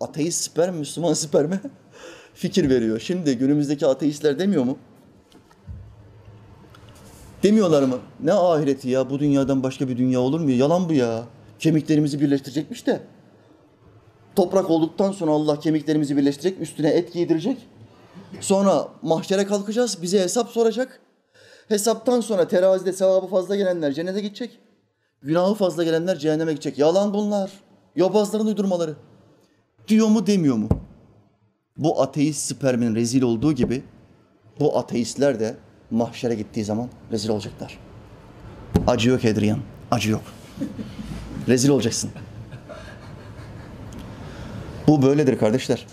[0.00, 1.60] Ateist sperm, Müslüman sperme
[2.34, 3.00] fikir veriyor.
[3.00, 4.78] Şimdi günümüzdeki ateistler demiyor mu?
[7.42, 7.98] Demiyorlar mı?
[8.20, 9.10] Ne ahireti ya?
[9.10, 10.50] Bu dünyadan başka bir dünya olur mu?
[10.50, 11.24] Yalan bu ya.
[11.58, 13.00] Kemiklerimizi birleştirecekmiş de.
[14.36, 17.58] Toprak olduktan sonra Allah kemiklerimizi birleştirecek, üstüne et giydirecek.
[18.40, 21.00] Sonra mahşere kalkacağız, bize hesap soracak.
[21.68, 24.58] Hesaptan sonra terazide sevabı fazla gelenler cennete gidecek.
[25.22, 26.78] Günahı fazla gelenler cehenneme gidecek.
[26.78, 27.50] Yalan bunlar.
[27.96, 28.94] Yobazların uydurmaları.
[29.88, 30.68] Diyor mu demiyor mu?
[31.76, 33.82] Bu ateist spermin rezil olduğu gibi
[34.60, 35.56] bu ateistler de
[35.92, 37.78] mahşere gittiği zaman rezil olacaklar.
[38.86, 39.58] Acı yok Edriyan.
[39.90, 40.22] Acı yok.
[41.48, 42.10] rezil olacaksın.
[44.86, 45.86] Bu böyledir kardeşler.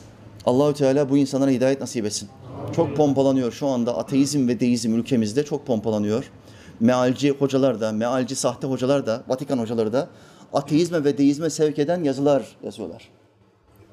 [0.45, 2.29] Allahü Teala bu insanlara hidayet nasip etsin.
[2.75, 6.31] Çok pompalanıyor şu anda ateizm ve deizm ülkemizde çok pompalanıyor.
[6.79, 10.09] Mealci hocalar da, mealci sahte hocalar da, Vatikan hocaları da
[10.53, 13.09] ateizme ve deizme sevk eden yazılar yazıyorlar.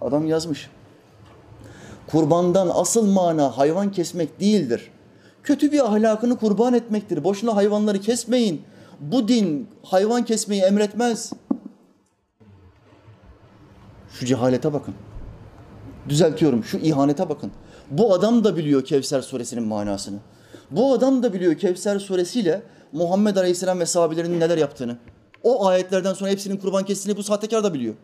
[0.01, 0.71] Adam yazmış.
[2.07, 4.91] Kurbandan asıl mana hayvan kesmek değildir.
[5.47, 7.25] Kötü bir ahlakını kurban etmektir.
[7.25, 8.63] Boşuna hayvanları kesmeyin.
[9.01, 11.33] Bu din hayvan kesmeyi emretmez.
[14.11, 14.95] Şu cehalete bakın.
[16.09, 16.65] Düzeltiyorum.
[16.65, 17.53] Şu ihanete bakın.
[17.91, 20.19] Bu adam da biliyor Kevser suresinin manasını.
[20.71, 24.97] Bu adam da biliyor Kevser suresiyle Muhammed Aleyhisselam ve sahabelerinin neler yaptığını.
[25.43, 27.95] O ayetlerden sonra hepsinin kurban kestiğini bu sahtekar da biliyor.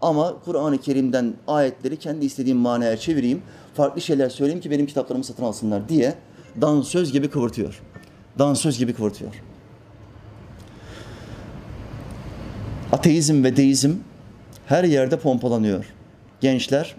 [0.00, 3.42] Ama Kur'an-ı Kerim'den ayetleri kendi istediğim manaya çevireyim,
[3.74, 6.14] farklı şeyler söyleyeyim ki benim kitaplarımı satın alsınlar diye
[6.60, 7.80] dansöz gibi kıvırtıyor.
[8.38, 9.42] Dansöz gibi kıvırtıyor.
[12.92, 13.92] Ateizm ve deizm
[14.66, 15.84] her yerde pompalanıyor.
[16.40, 16.94] Gençler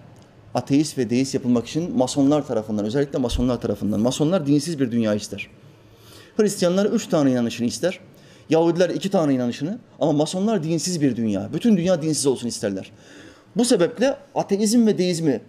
[0.54, 4.00] ateist ve deist yapılmak için masonlar tarafından, özellikle masonlar tarafından.
[4.00, 5.48] Masonlar dinsiz bir dünya ister.
[6.36, 8.00] Hristiyanlar üç tane inanışını ister.
[8.50, 11.50] Yahudiler iki tane inanışını ama masonlar dinsiz bir dünya.
[11.52, 12.92] Bütün dünya dinsiz olsun isterler.
[13.56, 15.40] Bu sebeple ateizm ve deizmi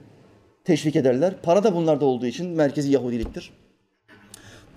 [0.64, 1.34] teşvik ederler.
[1.44, 3.52] Para da bunlarda olduğu için merkezi Yahudiliktir.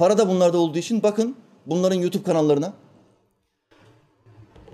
[0.01, 1.37] Para da bunlarda olduğu için bakın
[1.67, 2.73] bunların YouTube kanallarına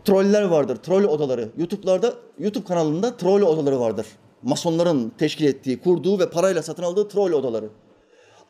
[0.04, 1.48] troller vardır, troll odaları.
[1.58, 4.06] YouTube'larda, YouTube kanalında troll odaları vardır.
[4.42, 7.68] Masonların teşkil ettiği, kurduğu ve parayla satın aldığı troll odaları.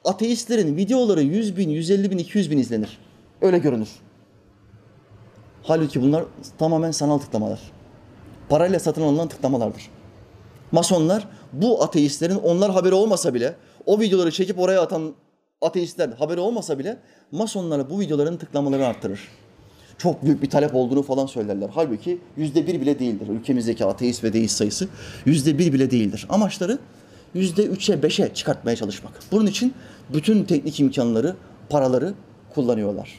[0.05, 2.99] Ateistlerin videoları 100 bin, 150 bin, 200 bin izlenir.
[3.41, 3.91] Öyle görünür.
[5.63, 6.25] Halbuki bunlar
[6.59, 7.61] tamamen sanal tıklamalar.
[8.49, 9.91] Parayla satın alınan tıklamalardır.
[10.73, 15.15] Masonlar bu ateistlerin onlar haberi olmasa bile o videoları çekip oraya atan
[15.67, 16.97] ateistler haberi olmasa bile
[17.33, 19.21] masonlara bu videoların tıklamalarını arttırır.
[19.99, 21.71] Çok büyük bir talep olduğunu falan söylerler.
[21.75, 23.29] Halbuki yüzde bir bile değildir.
[23.29, 24.89] Ülkemizdeki ateist ve deist sayısı
[25.27, 26.27] yüzde bir bile değildir.
[26.29, 26.79] Amaçları
[27.35, 29.13] yüzde üçe beşe çıkartmaya çalışmak.
[29.33, 29.75] Bunun için
[30.15, 31.37] bütün teknik imkanları,
[31.69, 32.15] paraları
[32.55, 33.19] kullanıyorlar.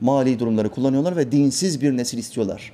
[0.00, 2.72] Mali durumları kullanıyorlar ve dinsiz bir nesil istiyorlar.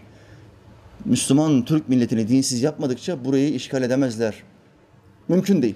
[1.04, 4.34] Müslüman Türk milletini dinsiz yapmadıkça burayı işgal edemezler.
[5.28, 5.74] Mümkün değil.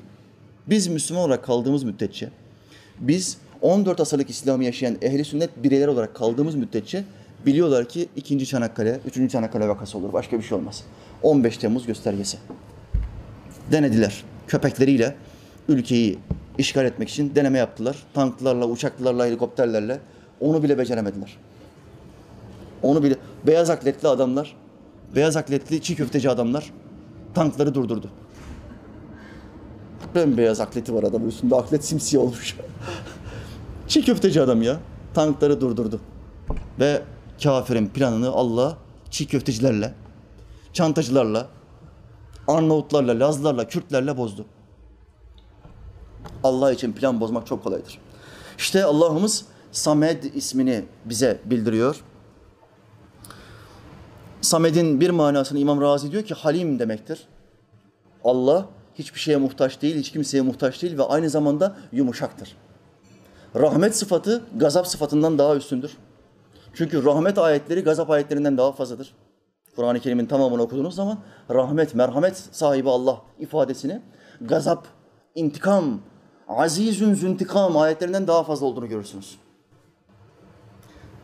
[0.67, 2.31] Biz Müslüman olarak kaldığımız müddetçe,
[3.01, 7.05] biz 14 asırlık İslam'ı yaşayan ehli sünnet bireyler olarak kaldığımız müddetçe
[7.47, 10.13] biliyorlar ki ikinci Çanakkale, üçüncü Çanakkale vakası olur.
[10.13, 10.85] Başka bir şey olmaz.
[11.23, 12.39] 15 Temmuz göstergesi.
[13.73, 14.25] Denediler.
[14.47, 15.15] Köpekleriyle
[15.69, 16.19] ülkeyi
[16.59, 17.97] işgal etmek için deneme yaptılar.
[18.15, 20.01] Tanklarla, uçaklarla, helikopterlerle.
[20.41, 21.37] Onu bile beceremediler.
[22.83, 23.15] Onu bile...
[23.47, 24.57] Beyaz akletli adamlar,
[25.15, 26.73] beyaz akletli çiğ köfteci adamlar
[27.35, 28.11] tankları durdurdu.
[30.15, 31.57] Bembeyaz akleti var adamın üstünde.
[31.57, 32.57] Aklet simsiyah olmuş.
[33.89, 34.77] Çiğ köfteci adam ya.
[35.15, 36.01] Tankları durdurdu.
[36.81, 37.03] Ve
[37.43, 38.77] kafirin planını Allah
[39.11, 39.95] çiğ köftecilerle,
[40.73, 41.49] çantacılarla,
[42.49, 44.45] Arnavutlarla, Lazlarla, Kürtlerle bozdu.
[46.43, 47.99] Allah için plan bozmak çok kolaydır.
[48.59, 52.01] İşte Allah'ımız Samed ismini bize bildiriyor.
[54.41, 57.29] Samed'in bir manasını İmam Razi diyor ki Halim demektir.
[58.25, 58.67] Allah
[58.99, 62.57] hiçbir şeye muhtaç değil, hiç kimseye muhtaç değil ve aynı zamanda yumuşaktır.
[63.55, 65.97] Rahmet sıfatı gazap sıfatından daha üstündür.
[66.75, 69.15] Çünkü rahmet ayetleri gazap ayetlerinden daha fazladır.
[69.77, 71.19] Kur'an-ı Kerim'in tamamını okuduğunuz zaman
[71.51, 74.03] rahmet, merhamet sahibi Allah ifadesini
[74.41, 74.87] gazap,
[75.35, 76.01] intikam,
[76.49, 79.39] azizün züntikam ayetlerinden daha fazla olduğunu görürsünüz.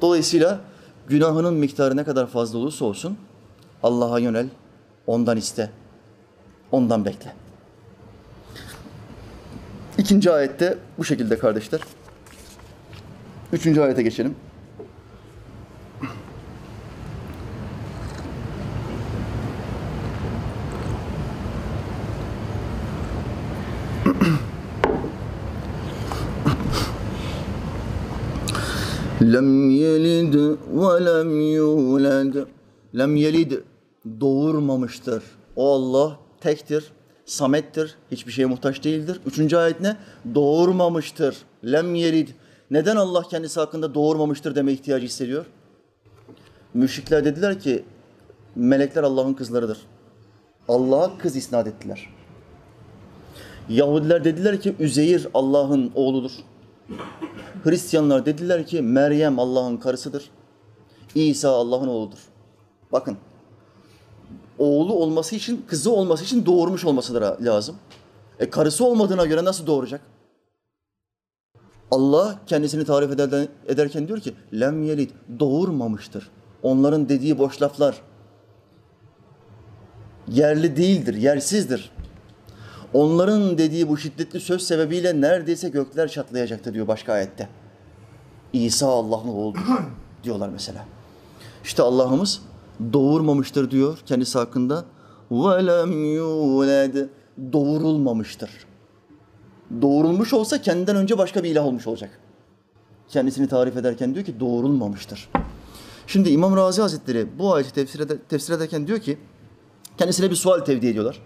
[0.00, 0.60] Dolayısıyla
[1.08, 3.18] günahının miktarı ne kadar fazla olursa olsun
[3.82, 4.48] Allah'a yönel,
[5.06, 5.70] ondan iste,
[6.72, 7.41] ondan bekle.
[9.98, 11.80] İkinci ayette bu şekilde kardeşler.
[13.52, 14.34] Üçüncü ayete geçelim.
[29.22, 32.46] Lem yelid ve lem yulad.
[32.98, 33.52] Lem yelid
[34.20, 35.22] doğurmamıştır.
[35.56, 36.92] O Allah tektir,
[37.26, 39.20] samettir, hiçbir şeye muhtaç değildir.
[39.26, 39.96] Üçüncü ayet ne?
[40.34, 41.36] Doğurmamıştır.
[41.64, 42.28] Lem yelid.
[42.70, 45.46] Neden Allah kendisi hakkında doğurmamıştır deme ihtiyacı hissediyor?
[46.74, 47.84] Müşrikler dediler ki
[48.56, 49.78] melekler Allah'ın kızlarıdır.
[50.68, 52.08] Allah'a kız isnat ettiler.
[53.68, 56.32] Yahudiler dediler ki Üzeyir Allah'ın oğludur.
[57.64, 60.30] Hristiyanlar dediler ki Meryem Allah'ın karısıdır.
[61.14, 62.18] İsa Allah'ın oğludur.
[62.92, 63.16] Bakın
[64.62, 67.76] oğlu olması için, kızı olması için doğurmuş olması lazım.
[68.38, 70.00] E karısı olmadığına göre nasıl doğuracak?
[71.90, 75.10] Allah kendisini tarif ederken, ederken diyor ki lem yelid
[75.40, 76.30] doğurmamıştır.
[76.62, 78.02] Onların dediği boş laflar
[80.28, 81.90] yerli değildir, yersizdir.
[82.94, 87.48] Onların dediği bu şiddetli söz sebebiyle neredeyse gökler çatlayacaktı diyor başka ayette.
[88.52, 89.60] İsa Allah'ın oğludur
[90.24, 90.84] diyorlar mesela.
[91.64, 92.40] İşte Allah'ımız
[92.93, 94.85] doğurmamıştır diyor kendisi hakkında.
[95.31, 97.07] وَلَمْ يُولَدْ
[97.53, 98.49] Doğurulmamıştır.
[99.81, 102.19] Doğurulmuş olsa kendinden önce başka bir ilah olmuş olacak.
[103.09, 105.29] Kendisini tarif ederken diyor ki doğurulmamıştır.
[106.07, 109.17] Şimdi İmam Razi Hazretleri bu ayeti tefsir, eder, tefsir ederken diyor ki
[109.97, 111.21] kendisine bir sual tevdi ediyorlar.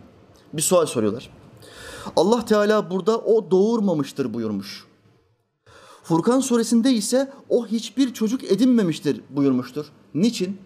[0.53, 1.29] Bir sual soruyorlar.
[2.15, 4.85] Allah Teala burada o doğurmamıştır buyurmuş.
[6.03, 9.85] Furkan suresinde ise o hiçbir çocuk edinmemiştir buyurmuştur.
[10.13, 10.57] Niçin?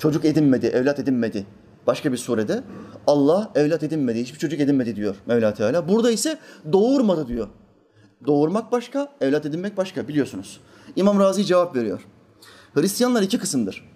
[0.00, 1.46] Çocuk edinmedi, evlat edinmedi.
[1.86, 2.62] Başka bir surede
[3.06, 5.88] Allah evlat edinmedi, hiçbir çocuk edinmedi diyor Mevla Teala.
[5.88, 6.38] Burada ise
[6.72, 7.48] doğurmadı diyor.
[8.26, 10.60] Doğurmak başka, evlat edinmek başka biliyorsunuz.
[10.96, 12.06] İmam Razi cevap veriyor.
[12.74, 13.90] Hristiyanlar iki kısımdır.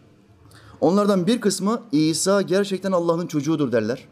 [0.81, 4.09] Onlardan bir kısmı İsa gerçekten Allah'ın çocuğudur derler.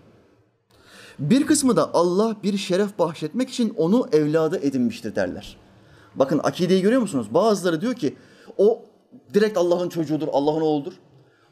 [1.18, 5.57] Bir kısmı da Allah bir şeref bahşetmek için onu evladı edinmiştir derler.
[6.14, 7.26] Bakın akideyi görüyor musunuz?
[7.30, 8.16] Bazıları diyor ki
[8.59, 8.82] o
[9.34, 10.93] direkt Allah'ın çocuğudur, Allah'ın oğludur.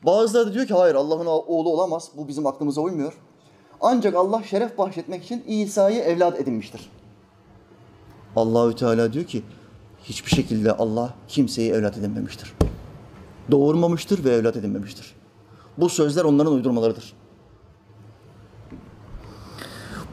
[0.07, 2.11] Bazıları da diyor ki hayır Allah'ın oğlu olamaz.
[2.17, 3.13] Bu bizim aklımıza uymuyor.
[3.81, 6.91] Ancak Allah şeref bahşetmek için İsa'yı evlat edinmiştir.
[8.37, 9.43] Allahü Teala diyor ki
[10.05, 12.53] hiçbir şekilde Allah kimseyi evlat edinmemiştir.
[13.51, 15.15] Doğurmamıştır ve evlat edinmemiştir.
[15.79, 17.13] Bu sözler onların uydurmalarıdır.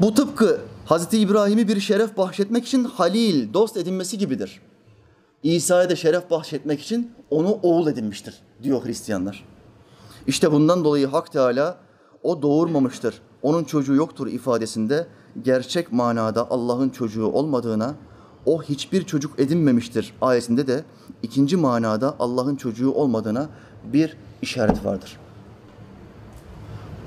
[0.02, 4.62] Bu tıpkı Hazreti İbrahim'i bir şeref bahşetmek için halil, dost edinmesi gibidir.
[5.44, 9.57] İsa'ya da şeref bahşetmek için onu oğul edinmiştir diyor Hristiyanlar.
[10.28, 11.78] İşte bundan dolayı Hak Teala
[12.24, 15.08] o doğurmamıştır, onun çocuğu yoktur ifadesinde
[15.44, 17.96] gerçek manada Allah'ın çocuğu olmadığına,
[18.46, 20.84] o hiçbir çocuk edinmemiştir ayetinde de
[21.24, 23.50] ikinci manada Allah'ın çocuğu olmadığına
[23.94, 25.18] bir işaret vardır.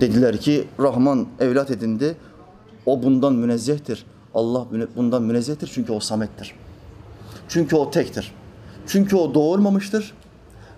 [0.00, 2.16] Dediler ki Rahman evlat edindi,
[2.86, 4.06] o bundan münezzehtir.
[4.34, 4.66] Allah
[4.96, 6.54] bundan münezzehtir çünkü o samettir.
[7.48, 8.34] Çünkü o tektir.
[8.86, 10.14] Çünkü o doğurmamıştır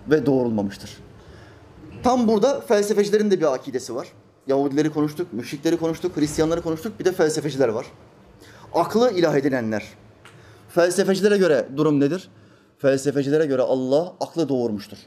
[0.09, 1.02] ve doğrulmamıştır.
[2.03, 4.07] Tam burada felsefecilerin de bir akidesi var.
[4.47, 7.85] Yahudileri konuştuk, müşrikleri konuştuk, Hristiyanları konuştuk, bir de felsefeciler var.
[8.73, 9.83] Aklı ilah edinenler.
[10.69, 12.29] Felsefecilere göre durum nedir?
[12.77, 14.97] Felsefecilere göre Allah aklı doğurmuştur.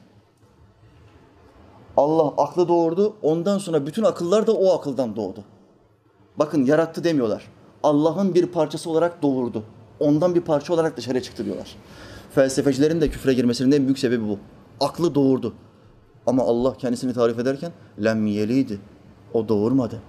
[1.96, 5.44] Allah aklı doğurdu, ondan sonra bütün akıllar da o akıldan doğdu.
[6.36, 7.50] Bakın yarattı demiyorlar.
[7.82, 9.64] Allah'ın bir parçası olarak doğurdu.
[10.00, 11.76] Ondan bir parça olarak dışarı çıktı diyorlar.
[12.34, 14.38] Felsefecilerin de küfre girmesinin en büyük sebebi bu.
[14.80, 15.54] Aklı doğurdu.
[16.26, 17.72] Ama Allah kendisini tarif ederken
[18.04, 18.80] lem yelidi.
[19.32, 20.00] O doğurmadı.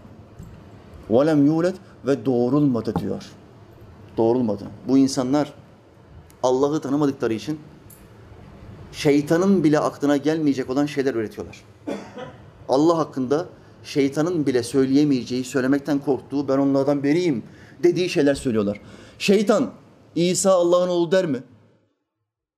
[1.09, 3.32] Ve lem yulet ve doğrulmadı diyor.
[4.18, 4.63] Doğrulmadı.
[4.88, 5.53] Bu insanlar
[6.43, 7.59] Allah'ı tanımadıkları için
[8.91, 11.63] şeytanın bile aklına gelmeyecek olan şeyler üretiyorlar.
[12.70, 13.45] Allah hakkında
[13.84, 17.43] şeytanın bile söyleyemeyeceği, söylemekten korktuğu, ben onlardan beriyim
[17.84, 18.82] dediği şeyler söylüyorlar.
[19.20, 19.72] Şeytan,
[20.15, 21.43] İsa Allah'ın oğlu der mi?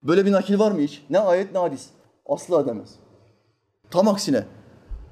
[0.04, 1.04] Böyle bir nakil var mı hiç?
[1.10, 1.86] Ne ayet ne hadis.
[2.26, 2.90] Asla demez.
[3.92, 4.46] Tam aksine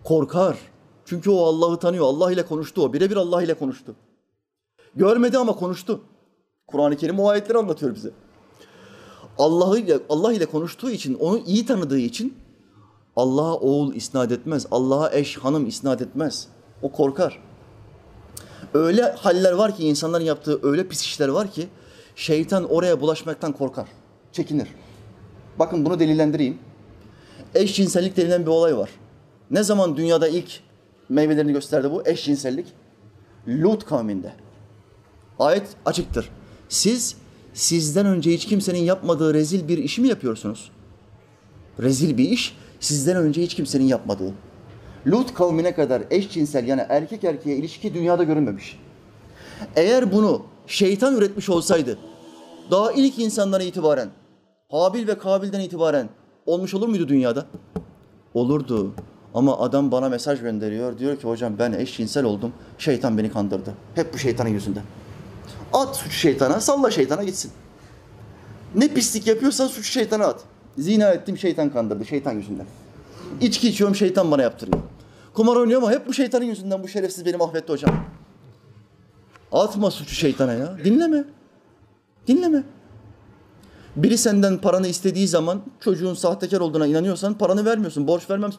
[0.03, 0.57] korkar.
[1.05, 2.05] Çünkü o Allah'ı tanıyor.
[2.05, 2.93] Allah ile konuştu o.
[2.93, 3.95] Birebir Allah ile konuştu.
[4.95, 6.01] Görmedi ama konuştu.
[6.67, 8.11] Kur'an-ı Kerim o ayetleri anlatıyor bize.
[9.37, 12.37] Allah ile Allah ile konuştuğu için, onu iyi tanıdığı için
[13.15, 14.65] Allah'a oğul isnat etmez.
[14.71, 16.47] Allah'a eş, hanım isnat etmez.
[16.81, 17.43] O korkar.
[18.73, 21.67] Öyle haller var ki insanların yaptığı öyle pis işler var ki
[22.15, 23.87] şeytan oraya bulaşmaktan korkar.
[24.31, 24.67] Çekinir.
[25.59, 26.59] Bakın bunu delillendireyim.
[27.55, 28.89] Eşcinsellik denilen bir olay var.
[29.51, 30.59] Ne zaman dünyada ilk
[31.09, 32.67] meyvelerini gösterdi bu eşcinsellik?
[33.47, 34.33] Lut kavminde.
[35.39, 36.29] Ayet açıktır.
[36.69, 37.15] Siz
[37.53, 40.71] sizden önce hiç kimsenin yapmadığı rezil bir işi mi yapıyorsunuz?
[41.79, 44.33] Rezil bir iş sizden önce hiç kimsenin yapmadığı.
[45.07, 48.79] Lut kavmine kadar eşcinsel yani erkek erkeğe ilişki dünyada görünmemiş.
[49.75, 51.97] Eğer bunu şeytan üretmiş olsaydı
[52.71, 54.09] daha ilk insanlara itibaren
[54.71, 56.09] Habil ve Kabil'den itibaren
[56.47, 57.45] olmuş olur muydu dünyada?
[58.33, 58.93] Olurdu.
[59.33, 60.99] Ama adam bana mesaj gönderiyor.
[60.99, 62.53] Diyor ki hocam ben eşcinsel oldum.
[62.77, 63.73] Şeytan beni kandırdı.
[63.95, 64.83] Hep bu şeytanın yüzünden.
[65.73, 67.51] At suç şeytana, salla şeytana gitsin.
[68.75, 70.43] Ne pislik yapıyorsan suç şeytana at.
[70.77, 72.65] Zina ettim şeytan kandırdı, şeytan yüzünden.
[73.41, 74.79] İçki içiyorum şeytan bana yaptırıyor.
[75.33, 78.05] Kumar oynuyor ama hep bu şeytanın yüzünden bu şerefsiz beni mahvetti hocam.
[79.51, 80.77] Atma suçu şeytana ya.
[80.83, 81.23] Dinleme.
[82.27, 82.63] Dinleme.
[83.97, 88.07] Biri senden paranı istediği zaman çocuğun sahtekar olduğuna inanıyorsan paranı vermiyorsun.
[88.07, 88.51] Borç vermem.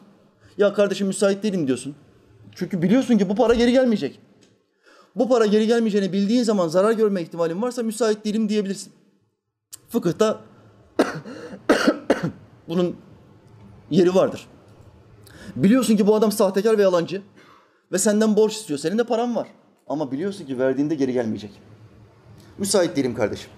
[0.57, 1.95] Ya kardeşim müsait değilim diyorsun.
[2.55, 4.19] Çünkü biliyorsun ki bu para geri gelmeyecek.
[5.15, 8.93] Bu para geri gelmeyeceğini bildiğin zaman zarar görme ihtimalin varsa müsait değilim diyebilirsin.
[9.89, 10.41] Fıkıhta
[12.67, 12.95] bunun
[13.91, 14.47] yeri vardır.
[15.55, 17.21] Biliyorsun ki bu adam sahtekar ve yalancı
[17.91, 18.79] ve senden borç istiyor.
[18.79, 19.47] Senin de paran var.
[19.87, 21.51] Ama biliyorsun ki verdiğinde geri gelmeyecek.
[22.57, 23.49] Müsait değilim kardeşim.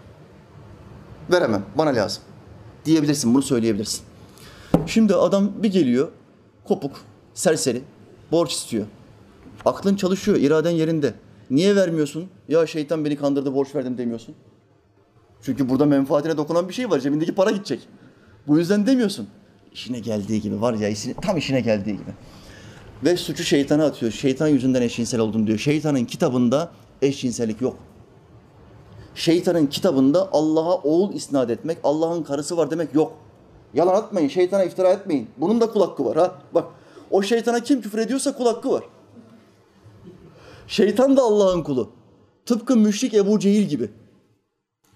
[1.32, 1.64] Veremem.
[1.78, 2.24] Bana lazım.
[2.86, 3.34] Diyebilirsin.
[3.34, 4.02] Bunu söyleyebilirsin.
[4.88, 6.10] Şimdi adam bir geliyor.
[6.64, 7.02] Kopuk,
[7.34, 7.82] serseri,
[8.32, 8.86] borç istiyor.
[9.66, 11.14] Aklın çalışıyor, iraden yerinde.
[11.50, 12.30] Niye vermiyorsun?
[12.50, 14.36] Ya şeytan beni kandırdı, borç verdim demiyorsun.
[15.42, 17.00] Çünkü burada menfaatine dokunan bir şey var.
[17.00, 17.80] Cebindeki para gidecek.
[18.48, 19.28] Bu yüzden demiyorsun.
[19.74, 22.12] İşine geldiği gibi var ya, işine, tam işine geldiği gibi.
[23.04, 24.12] Ve suçu şeytana atıyor.
[24.12, 25.58] Şeytan yüzünden eşcinsel oldum diyor.
[25.58, 26.72] Şeytanın kitabında
[27.02, 27.78] eşcinsellik yok.
[29.16, 33.14] Şeytanın kitabında Allah'a oğul isnat etmek, Allah'ın karısı var demek yok.
[33.74, 35.30] Yalan atmayın, şeytana iftira etmeyin.
[35.38, 36.36] Bunun da kul hakkı var ha.
[36.54, 36.66] Bak,
[37.12, 38.84] o şeytana kim küfür ediyorsa kul hakkı var.
[40.68, 41.90] Şeytan da Allah'ın kulu.
[42.46, 43.90] Tıpkı müşrik Ebu Cehil gibi.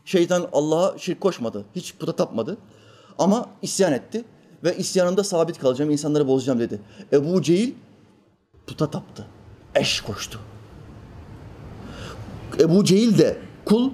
[0.06, 1.66] Şeytan Allah'a şirk koşmadı.
[1.76, 2.58] Hiç puta tapmadı.
[3.18, 4.26] Ama isyan etti.
[4.64, 6.80] Ve isyanında sabit kalacağım, insanları bozacağım dedi.
[7.14, 7.74] Ebu Cehil
[8.68, 9.28] puta taptı.
[9.76, 10.40] Eş koştu.
[12.60, 13.92] Ebu Cehil de kul,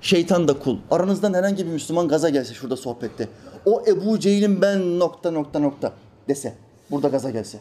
[0.00, 0.76] şeytan da kul.
[0.90, 3.28] Aranızdan herhangi bir Müslüman gaza gelse şurada sohbette.
[3.64, 5.92] O Ebu Cehil'in ben nokta nokta nokta
[6.28, 6.54] dese.
[6.90, 7.58] Burada gaza gelse.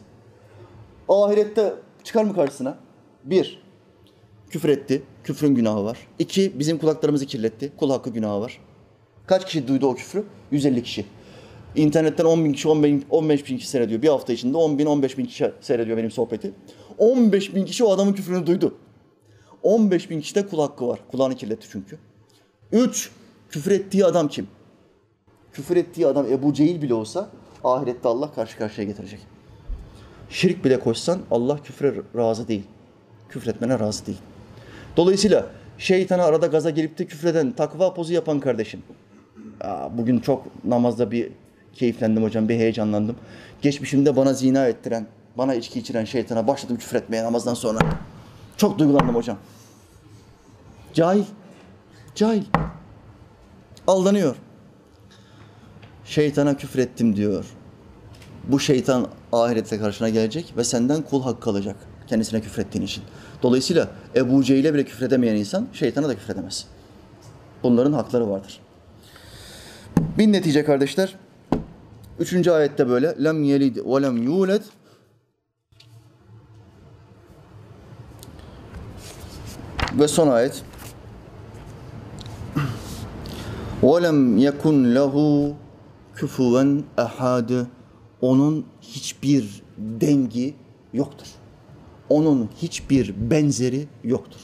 [1.10, 1.74] Ahirette
[2.04, 2.78] çıkar mı karşısına?
[3.24, 3.62] Bir,
[4.50, 5.04] küfür etti.
[5.24, 5.98] Küfrün günahı var.
[6.20, 7.72] İki, bizim kulaklarımızı kirletti.
[7.78, 8.60] Kul hakkı günahı var.
[9.28, 10.24] Kaç kişi duydu o küfrü?
[10.52, 11.06] 150 kişi.
[11.76, 14.02] İnternetten 10 bin kişi, 10 bin, 15 bin kişi seyrediyor.
[14.02, 16.52] Bir hafta içinde 10 bin, 15 bin kişi seyrediyor benim sohbeti.
[16.98, 18.76] 15 bin kişi o adamın küfrünü duydu.
[19.64, 21.00] 15 bin kişide kul hakkı var.
[21.12, 21.98] Kulağını kirletti çünkü.
[22.72, 23.12] Üç,
[23.50, 24.48] küfür ettiği adam kim?
[25.54, 27.30] Küfür ettiği adam Ebu Cehil bile olsa
[27.64, 29.20] ahirette Allah karşı karşıya getirecek.
[30.30, 32.64] Şirk bile koşsan Allah küfre razı değil.
[33.30, 34.18] Küfretmene razı değil.
[34.98, 35.48] Dolayısıyla
[35.78, 38.84] şeytana arada gaza gelip de küfreden, takva pozu yapan kardeşim.
[39.62, 41.32] Aa, bugün çok namazda bir
[41.74, 43.16] keyiflendim hocam, bir heyecanlandım.
[43.62, 45.08] Geçmişimde bana zina ettiren,
[45.38, 47.80] bana içki içiren şeytana başladım küfretmeye namazdan sonra.
[48.58, 49.38] Çok duygulandım hocam.
[50.94, 51.24] Cahil.
[52.16, 52.43] Cahil.
[53.88, 54.36] Aldanıyor.
[56.05, 57.45] Şeytana küfrettim diyor.
[58.47, 61.76] Bu şeytan ahirette karşına gelecek ve senden kul hakkı alacak
[62.07, 63.03] kendisine küfrettiğin için.
[63.43, 66.66] Dolayısıyla Ebu Cehil'e bile küfredemeyen insan şeytana da küfredemez.
[67.64, 68.60] Bunların hakları vardır.
[70.18, 71.16] Bir netice kardeşler.
[72.20, 73.24] Üçüncü ayette böyle.
[73.24, 74.62] Lem yelid ve lem yuled.
[79.93, 80.64] Ve son ayet.
[83.83, 85.15] وَلَمْ يَكُنْ لَهُ
[86.15, 87.51] küfuven ehad.
[88.21, 90.55] Onun hiçbir dengi
[90.93, 91.27] yoktur.
[92.09, 94.41] Onun hiçbir benzeri yoktur.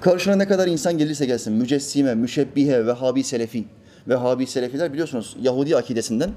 [0.00, 3.64] Karşına ne kadar insan gelirse gelsin, mücessime, müşebbihe, Vehhabi Selefi.
[4.08, 6.30] Vehhabi Selefiler biliyorsunuz Yahudi akidesinden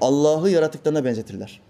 [0.00, 1.60] Allah'ı yaratıklarına benzetirler.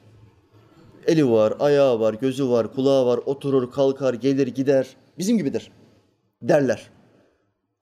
[1.07, 4.86] Eli var, ayağı var, gözü var, kulağı var, oturur, kalkar, gelir, gider.
[5.18, 5.72] Bizim gibidir
[6.42, 6.90] derler.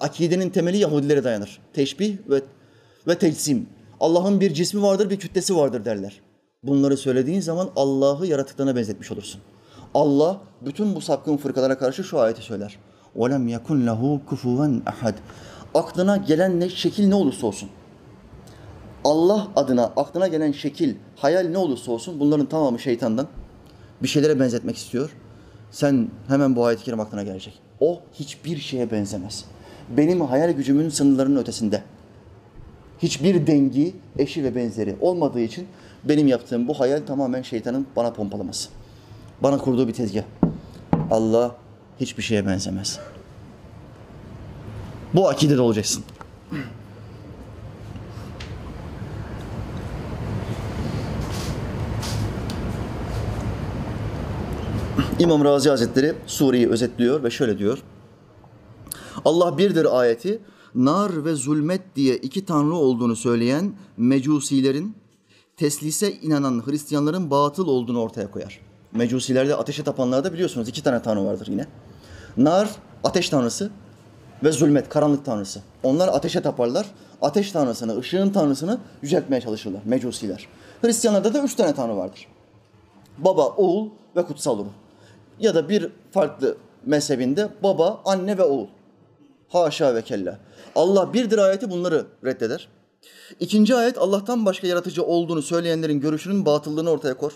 [0.02, 1.60] Akidenin temeli Yahudilere dayanır.
[1.72, 2.42] Teşbih ve
[3.06, 3.66] ve tecsim.
[4.00, 6.20] Allah'ın bir cismi vardır, bir kütlesi vardır derler.
[6.62, 9.40] Bunları söylediğin zaman Allah'ı yaratıklarına benzetmiş olursun.
[9.94, 12.78] Allah bütün bu sapkın fırkalara karşı şu ayeti söyler.
[13.16, 15.14] وَلَمْ يَكُنْ لَهُ كُفُوًا اَحَدٍ
[15.74, 17.68] Aklına gelen ne şekil ne olursa olsun.
[19.04, 23.26] Allah adına aklına gelen şekil, hayal ne olursa olsun bunların tamamı şeytandan.
[24.02, 25.10] Bir şeylere benzetmek istiyor.
[25.70, 27.60] Sen hemen bu ayet-i kerim aklına gelecek.
[27.80, 29.44] O hiçbir şeye benzemez.
[29.89, 31.83] Benim hayal gücümün sınırlarının ötesinde.
[32.99, 35.67] Hiçbir dengi, eşi ve benzeri olmadığı için
[36.03, 38.69] benim yaptığım bu hayal tamamen şeytanın bana pompalaması.
[39.43, 40.23] Bana kurduğu bir tezgah.
[41.11, 41.55] Allah
[41.99, 42.99] hiçbir şeye benzemez.
[45.13, 46.03] Bu akidede olacaksın.
[55.19, 57.83] İmam Razi Hazretleri sureyi özetliyor ve şöyle diyor.
[59.25, 60.41] Allah birdir ayeti
[60.75, 64.95] nar ve zulmet diye iki tanrı olduğunu söyleyen mecusilerin
[65.57, 68.59] teslise inanan Hristiyanların batıl olduğunu ortaya koyar.
[68.91, 71.67] Mecusilerde ateşe tapanlarda biliyorsunuz iki tane tanrı vardır yine.
[72.37, 72.69] Nar
[73.03, 73.71] ateş tanrısı
[74.43, 75.61] ve zulmet karanlık tanrısı.
[75.83, 76.85] Onlar ateşe taparlar.
[77.21, 80.47] Ateş tanrısını, ışığın tanrısını yüceltmeye çalışırlar mecusiler.
[80.81, 82.27] Hristiyanlarda da üç tane tanrı vardır.
[83.17, 84.65] Baba, oğul ve kutsal ruh.
[85.39, 88.67] Ya da bir farklı mezhebinde baba, anne ve oğul.
[89.53, 90.39] Haşa ve kella.
[90.75, 92.67] Allah birdir ayeti bunları reddeder.
[93.39, 97.31] İkinci ayet Allah'tan başka yaratıcı olduğunu söyleyenlerin görüşünün batıllığını ortaya kor.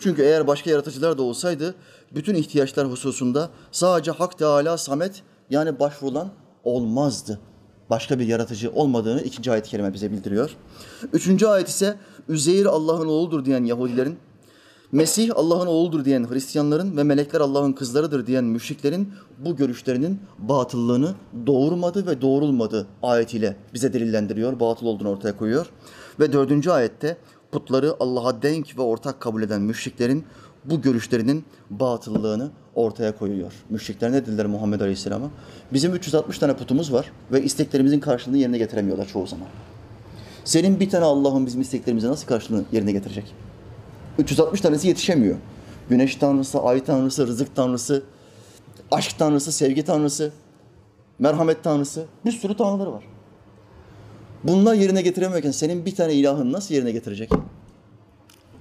[0.00, 1.74] Çünkü eğer başka yaratıcılar da olsaydı
[2.14, 6.28] bütün ihtiyaçlar hususunda sadece Hak Teala Samet yani başvurulan
[6.64, 7.40] olmazdı.
[7.90, 10.50] Başka bir yaratıcı olmadığını ikinci ayet-i kerime bize bildiriyor.
[11.12, 11.96] Üçüncü ayet ise
[12.28, 14.18] Üzeyir Allah'ın oğludur diyen Yahudilerin
[14.96, 21.14] Mesih Allah'ın oğludur diyen Hristiyanların ve melekler Allah'ın kızlarıdır diyen müşriklerin bu görüşlerinin batıllığını
[21.46, 25.66] doğurmadı ve doğrulmadı ayetiyle bize delillendiriyor, batıl olduğunu ortaya koyuyor.
[26.20, 27.16] Ve dördüncü ayette
[27.52, 30.24] putları Allah'a denk ve ortak kabul eden müşriklerin
[30.64, 33.52] bu görüşlerinin batıllığını ortaya koyuyor.
[33.70, 35.30] Müşrikler ne dediler Muhammed Aleyhisselam'a?
[35.72, 39.48] Bizim 360 tane putumuz var ve isteklerimizin karşılığını yerine getiremiyorlar çoğu zaman.
[40.44, 43.34] Senin bir tane Allah'ın bizim isteklerimize nasıl karşılığını yerine getirecek?
[44.18, 45.36] 360 tanesi yetişemiyor.
[45.88, 48.02] Güneş tanrısı, ay tanrısı, rızık tanrısı,
[48.90, 50.32] aşk tanrısı, sevgi tanrısı,
[51.18, 52.04] merhamet tanrısı.
[52.24, 53.04] Bir sürü tanrıları var.
[54.44, 57.30] Bunlar yerine getiremiyorken senin bir tane ilahın nasıl yerine getirecek?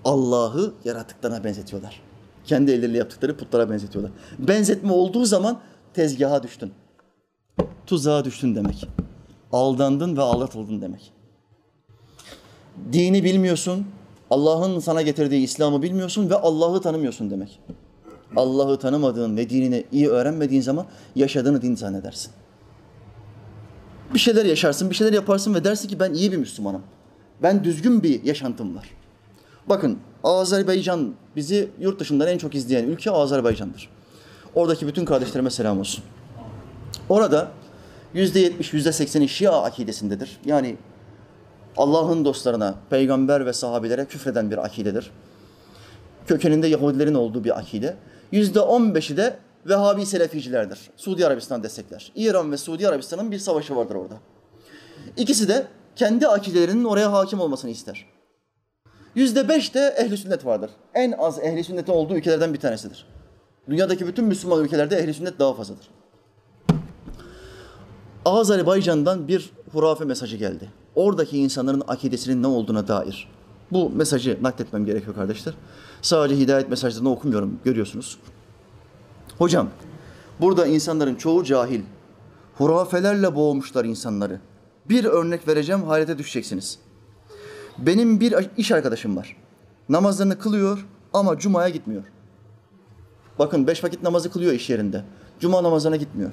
[0.06, 2.02] Allah'ı yaratıklarına benzetiyorlar.
[2.46, 4.12] Kendi elleriyle yaptıkları putlara benzetiyorlar.
[4.40, 5.60] Benzetme olduğu zaman
[5.94, 6.72] tezgaha düştün.
[7.88, 8.88] Tuzağa düştün demek.
[9.52, 11.14] Aldandın ve aldatıldın demek.
[12.94, 13.86] Dini bilmiyorsun,
[14.30, 17.60] Allah'ın sana getirdiği İslam'ı bilmiyorsun ve Allah'ı tanımıyorsun demek.
[18.36, 22.32] Allah'ı tanımadığın ve dinini iyi öğrenmediğin zaman yaşadığını din zannedersin.
[24.14, 26.82] Bir şeyler yaşarsın, bir şeyler yaparsın ve dersin ki ben iyi bir Müslümanım.
[27.44, 28.90] Ben düzgün bir yaşantım var.
[29.70, 33.90] Bakın Azerbaycan bizi yurt dışından en çok izleyen ülke Azerbaycan'dır.
[34.56, 36.04] Oradaki bütün kardeşlerime selam olsun.
[37.10, 37.52] Orada
[38.14, 40.40] yüzde yetmiş, yüzde sekseni Şia akidesindedir.
[40.46, 40.78] Yani
[41.78, 45.12] Allah'ın dostlarına, peygamber ve sahabilere küfreden bir akidedir.
[46.28, 47.96] Kökeninde Yahudilerin olduğu bir akide.
[48.32, 50.80] Yüzde on beşi de Vehhabi Seleficilerdir.
[50.98, 52.12] Suudi Arabistan destekler.
[52.16, 54.16] İran ve Suudi Arabistan'ın bir savaşı vardır orada.
[55.18, 58.06] İkisi de kendi akidelerinin oraya hakim olmasını ister.
[59.16, 60.72] Yüzde beş de ehli sünnet vardır.
[60.94, 63.08] En az ehli sünnetin olduğu ülkelerden bir tanesidir.
[63.70, 65.90] Dünyadaki bütün Müslüman ülkelerde ehli sünnet daha fazladır.
[68.26, 70.72] Azerbaycan'dan bir hurafe mesajı geldi.
[70.96, 73.30] Oradaki insanların akidesinin ne olduğuna dair.
[73.72, 75.54] Bu mesajı nakletmem gerekiyor kardeşler.
[76.02, 78.18] Sadece hidayet mesajlarını okumuyorum, görüyorsunuz.
[79.38, 79.70] Hocam,
[80.42, 81.82] burada insanların çoğu cahil.
[82.58, 84.40] Hurafelerle boğmuşlar insanları.
[84.90, 86.80] Bir örnek vereceğim, hayrete düşeceksiniz.
[87.78, 89.38] Benim bir iş arkadaşım var.
[89.90, 92.04] Namazlarını kılıyor ama cumaya gitmiyor.
[93.40, 95.04] Bakın beş vakit namazı kılıyor iş yerinde.
[95.40, 96.32] Cuma namazına gitmiyor.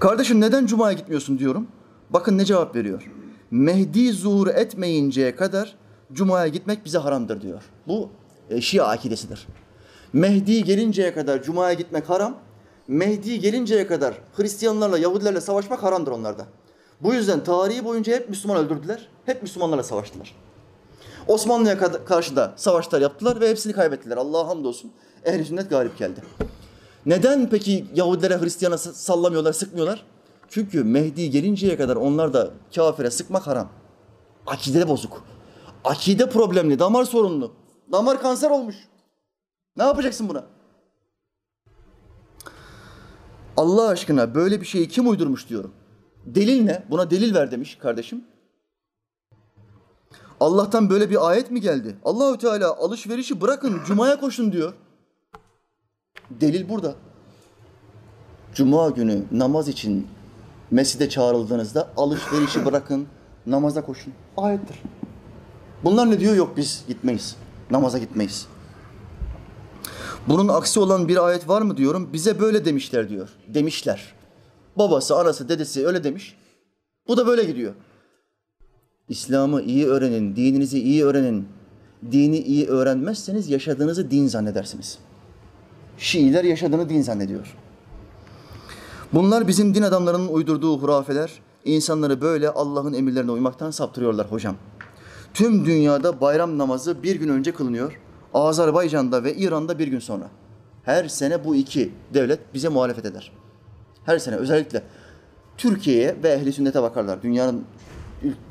[0.00, 1.66] Kardeşim neden cumaya gitmiyorsun diyorum.
[2.10, 3.10] Bakın ne cevap veriyor.
[3.50, 5.76] Mehdi zuhur etmeyinceye kadar
[6.12, 7.62] cumaya gitmek bize haramdır diyor.
[7.88, 8.08] Bu
[8.50, 9.46] e, Şia akidesidir.
[10.12, 12.36] Mehdi gelinceye kadar cumaya gitmek haram.
[12.88, 16.46] Mehdi gelinceye kadar Hristiyanlarla, Yahudilerle savaşmak haramdır onlarda.
[17.00, 19.08] Bu yüzden tarihi boyunca hep Müslüman öldürdüler.
[19.26, 20.34] Hep Müslümanlarla savaştılar.
[21.28, 24.16] Osmanlı'ya karşı da savaşlar yaptılar ve hepsini kaybettiler.
[24.16, 24.92] Allah'a hamdolsun
[25.24, 26.20] ehli sünnet galip geldi.
[27.06, 30.04] Neden peki Yahudilere, Hristiyana sallamıyorlar, sıkmıyorlar?
[30.48, 33.68] Çünkü Mehdi gelinceye kadar onlar da kafire sıkmak haram.
[34.46, 35.24] Akide bozuk.
[35.84, 37.52] Akide problemli, damar sorunlu.
[37.92, 38.76] Damar kanser olmuş.
[39.76, 40.44] Ne yapacaksın buna?
[43.56, 45.72] Allah aşkına böyle bir şeyi kim uydurmuş diyorum.
[46.26, 46.84] Delil ne?
[46.90, 48.24] Buna delil ver demiş kardeşim.
[50.40, 51.96] Allah'tan böyle bir ayet mi geldi?
[52.04, 54.72] Allahü Teala alışverişi bırakın, cumaya koşun diyor.
[56.30, 56.94] Delil burada.
[58.54, 60.06] Cuma günü namaz için
[60.70, 63.06] mescide çağrıldığınızda alışverişi bırakın,
[63.46, 64.12] namaza koşun.
[64.36, 64.76] Ayettir.
[65.84, 66.34] Bunlar ne diyor?
[66.34, 67.36] Yok biz gitmeyiz.
[67.70, 68.46] Namaza gitmeyiz.
[70.28, 72.10] Bunun aksi olan bir ayet var mı diyorum.
[72.12, 73.28] Bize böyle demişler diyor.
[73.48, 74.14] Demişler.
[74.76, 76.36] Babası, anası, dedesi öyle demiş.
[77.08, 77.74] Bu da böyle gidiyor.
[79.08, 81.48] İslam'ı iyi öğrenin, dininizi iyi öğrenin.
[82.12, 84.98] Dini iyi öğrenmezseniz yaşadığınızı din zannedersiniz.
[85.98, 87.56] Şiiler yaşadığını din zannediyor.
[89.12, 91.32] Bunlar bizim din adamlarının uydurduğu hurafeler.
[91.64, 94.56] İnsanları böyle Allah'ın emirlerine uymaktan saptırıyorlar hocam.
[95.34, 98.00] Tüm dünyada bayram namazı bir gün önce kılınıyor.
[98.34, 100.28] Azerbaycan'da ve İran'da bir gün sonra.
[100.84, 103.32] Her sene bu iki devlet bize muhalefet eder.
[104.04, 104.82] Her sene özellikle
[105.56, 107.22] Türkiye'ye ve ehli sünnete bakarlar.
[107.22, 107.64] Dünyanın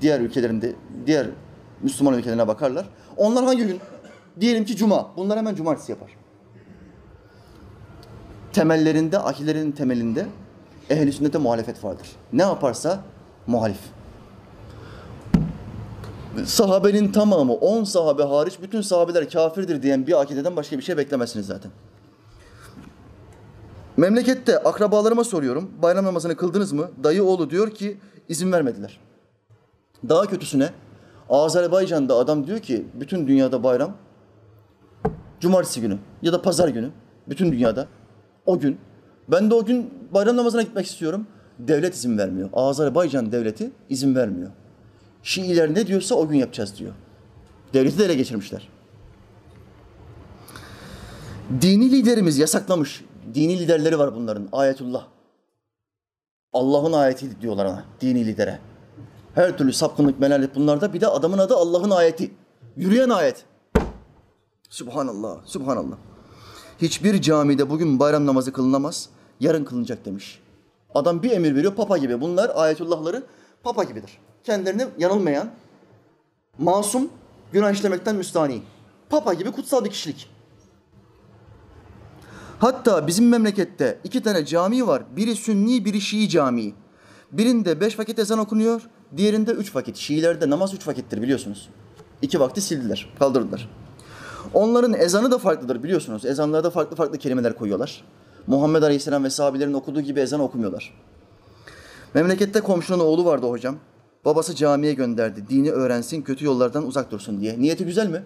[0.01, 0.75] diğer ülkelerinde,
[1.05, 1.27] diğer
[1.81, 2.85] Müslüman ülkelerine bakarlar.
[3.17, 3.79] Onlar hangi gün?
[4.41, 5.11] Diyelim ki cuma.
[5.17, 6.24] Bunlar hemen cumartesi yapar.
[8.55, 10.25] Temellerinde, akilerin temelinde
[10.89, 12.07] ehli sünnete muhalefet vardır.
[12.33, 12.99] Ne yaparsa
[13.47, 13.79] muhalif.
[16.45, 21.45] Sahabenin tamamı, on sahabe hariç bütün sahabeler kafirdir diyen bir akideden başka bir şey beklemezsiniz
[21.45, 21.71] zaten.
[23.97, 25.71] Memlekette akrabalarıma soruyorum.
[25.81, 26.89] Bayram namazını kıldınız mı?
[27.03, 27.97] Dayı oğlu diyor ki
[28.29, 28.99] izin vermediler.
[30.09, 30.69] Daha kötüsüne
[31.29, 33.91] Azerbaycan'da adam diyor ki bütün dünyada bayram
[35.39, 36.89] cumartesi günü ya da pazar günü
[37.27, 37.87] bütün dünyada
[38.45, 38.77] o gün
[39.27, 41.27] ben de o gün bayram namazına gitmek istiyorum.
[41.59, 42.49] Devlet izin vermiyor.
[42.53, 44.51] Azerbaycan devleti izin vermiyor.
[45.23, 46.93] Şiiler ne diyorsa o gün yapacağız diyor.
[47.73, 48.69] Devleti de ele geçirmişler.
[51.61, 53.05] Dini liderimiz yasaklamış.
[53.33, 54.47] Dini liderleri var bunların.
[54.51, 55.07] Ayetullah.
[56.53, 57.83] Allah'ın ayeti diyorlar ona.
[58.01, 58.59] Dini lidere.
[59.35, 60.93] Her türlü sapkınlık, melanet bunlarda.
[60.93, 62.31] Bir de adamın adı Allah'ın ayeti.
[62.77, 63.45] Yürüyen ayet.
[64.69, 65.97] Subhanallah, subhanallah.
[66.81, 69.09] Hiçbir camide bugün bayram namazı kılınamaz,
[69.39, 70.39] yarın kılınacak demiş.
[70.93, 72.21] Adam bir emir veriyor, papa gibi.
[72.21, 73.23] Bunlar ayetullahları
[73.63, 74.17] papa gibidir.
[74.43, 75.49] Kendilerini yanılmayan,
[76.57, 77.09] masum,
[77.51, 78.61] günah işlemekten müstani.
[79.09, 80.29] Papa gibi kutsal bir kişilik.
[82.59, 85.03] Hatta bizim memlekette iki tane cami var.
[85.15, 86.73] Biri Sünni, biri Şii camii.
[87.31, 89.95] Birinde beş vakit ezan okunuyor, diğerinde üç vakit.
[89.97, 91.69] Şiilerde namaz üç vakittir biliyorsunuz.
[92.21, 93.69] İki vakti sildiler, kaldırdılar.
[94.53, 96.25] Onların ezanı da farklıdır biliyorsunuz.
[96.25, 98.03] Ezanlarda farklı farklı kelimeler koyuyorlar.
[98.47, 100.93] Muhammed Aleyhisselam ve sahabelerin okuduğu gibi ezan okumuyorlar.
[102.13, 103.75] Memlekette komşunun oğlu vardı hocam.
[104.25, 105.49] Babası camiye gönderdi.
[105.49, 107.59] Dini öğrensin, kötü yollardan uzak dursun diye.
[107.59, 108.23] Niyeti güzel mi?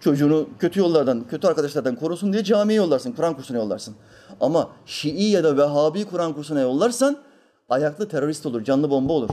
[0.00, 3.94] Çocuğunu kötü yollardan, kötü arkadaşlardan korusun diye camiye yollarsın, Kur'an kursuna yollarsın.
[4.40, 7.16] Ama Şii ya da Vehhabi Kur'an kursuna yollarsan
[7.68, 9.28] ayaklı terörist olur, canlı bomba olur.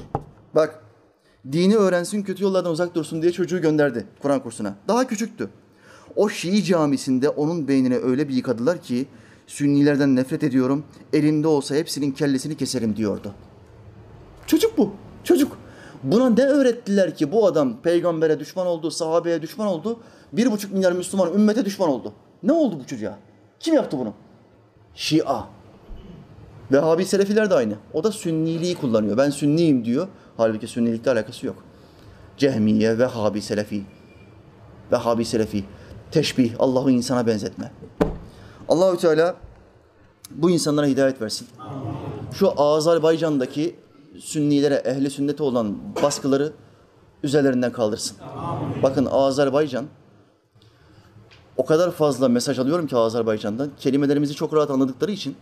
[0.55, 0.83] Bak,
[1.51, 4.73] dini öğrensin, kötü yollardan uzak dursun diye çocuğu gönderdi Kur'an kursuna.
[4.87, 5.49] Daha küçüktü.
[6.19, 9.07] O Şii camisinde onun beynine öyle bir yıkadılar ki
[9.47, 10.83] Sünnilerden nefret ediyorum.
[11.13, 13.33] Elimde olsa hepsinin kellesini keserim diyordu.
[14.47, 14.93] Çocuk bu.
[15.23, 15.57] Çocuk.
[16.03, 19.99] Buna ne öğrettiler ki bu adam peygambere düşman oldu, sahabeye düşman oldu.
[20.33, 22.13] Bir buçuk milyar Müslüman ümmete düşman oldu.
[22.43, 23.17] Ne oldu bu çocuğa?
[23.59, 24.13] Kim yaptı bunu?
[24.95, 25.43] Şia.
[26.71, 27.73] Vehhabi Selefiler de aynı.
[27.93, 29.17] O da sünniliği kullanıyor.
[29.17, 30.07] Ben sünniyim diyor.
[30.37, 31.63] Halbuki sünnilikle alakası yok.
[32.37, 33.83] Cehmiye, Vehhabi Selefi.
[34.91, 35.63] Vehhabi Selefi.
[36.11, 37.71] Teşbih, Allah'ı insana benzetme.
[38.69, 39.35] Allahü Teala
[40.31, 41.47] bu insanlara hidayet versin.
[42.33, 43.75] Şu Azerbaycan'daki
[44.19, 46.51] Sünnilere, ehli sünnete olan baskıları
[47.23, 48.17] üzerlerinden kaldırsın.
[48.83, 49.85] Bakın Azerbaycan
[51.57, 53.69] o kadar fazla mesaj alıyorum ki Azerbaycan'dan.
[53.79, 55.35] Kelimelerimizi çok rahat anladıkları için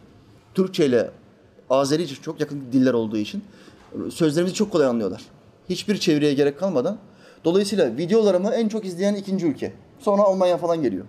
[0.56, 1.12] Türkçe ile
[1.70, 3.44] Azerice çok yakın diller olduğu için
[4.10, 5.22] sözlerimizi çok kolay anlıyorlar.
[5.70, 6.98] Hiçbir çeviriye gerek kalmadan.
[7.46, 9.74] Dolayısıyla videolarımı en çok izleyen ikinci ülke.
[10.00, 11.06] Sonra Almanya falan geliyor.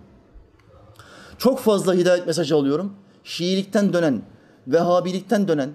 [1.38, 2.92] Çok fazla hidayet mesajı alıyorum.
[3.24, 4.22] Şiilikten dönen,
[4.66, 5.70] Vehhabilikten dönen,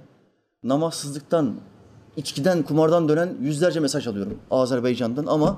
[0.63, 1.55] namazsızlıktan,
[2.17, 5.57] içkiden, kumardan dönen yüzlerce mesaj alıyorum Azerbaycan'dan ama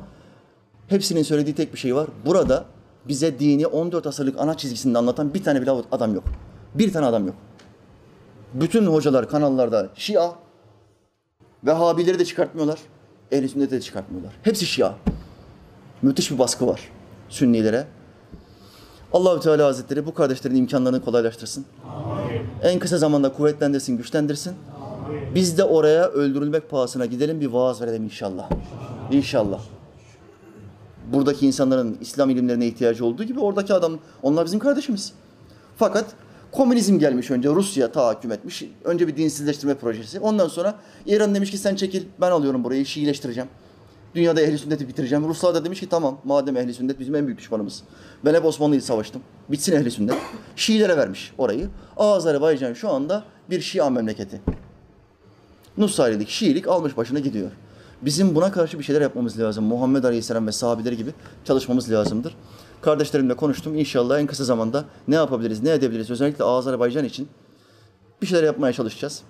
[0.87, 2.07] hepsinin söylediği tek bir şey var.
[2.25, 2.65] Burada
[3.07, 6.23] bize dini 14 asırlık ana çizgisinde anlatan bir tane bile adam yok.
[6.75, 7.35] Bir tane adam yok.
[8.53, 10.31] Bütün hocalar kanallarda Şia,
[11.63, 12.79] Vehhabileri de çıkartmıyorlar.
[13.31, 14.33] Ehl-i Sünnet'i de çıkartmıyorlar.
[14.43, 14.93] Hepsi Şia.
[16.01, 16.81] Müthiş bir baskı var
[17.29, 17.87] Sünnilere.
[19.13, 21.65] Allahü Teala Hazretleri bu kardeşlerin imkanlarını kolaylaştırsın.
[22.63, 24.53] En kısa zamanda kuvvetlendirsin, güçlendirsin.
[25.35, 28.49] Biz de oraya öldürülmek pahasına gidelim bir vaaz verelim inşallah.
[29.11, 29.61] İnşallah.
[31.13, 35.13] Buradaki insanların İslam ilimlerine ihtiyacı olduğu gibi oradaki adam, onlar bizim kardeşimiz.
[35.77, 36.05] Fakat
[36.51, 38.63] komünizm gelmiş önce, Rusya tahakküm etmiş.
[38.83, 40.19] Önce bir dinsizleştirme projesi.
[40.19, 43.49] Ondan sonra İran demiş ki sen çekil, ben alıyorum burayı, Şiileştireceğim.
[44.15, 45.27] Dünyada ehli sünneti bitireceğim.
[45.27, 47.83] Ruslar da demiş ki tamam madem ehli sünnet bizim en büyük düşmanımız.
[48.25, 49.21] Ben hep Osmanlı'yı savaştım.
[49.49, 50.15] Bitsin ehli sünnet.
[50.55, 51.69] Şiilere vermiş orayı.
[51.97, 54.41] Azerbaycan şu anda bir Şia memleketi.
[55.77, 57.51] Nusayrilik, Şiilik almış başına gidiyor.
[58.01, 59.63] Bizim buna karşı bir şeyler yapmamız lazım.
[59.63, 61.11] Muhammed Aleyhisselam ve sahabeleri gibi
[61.45, 62.35] çalışmamız lazımdır.
[62.81, 63.75] Kardeşlerimle konuştum.
[63.75, 66.09] İnşallah en kısa zamanda ne yapabiliriz, ne edebiliriz?
[66.09, 67.27] Özellikle Azerbaycan için
[68.21, 69.21] bir şeyler yapmaya çalışacağız.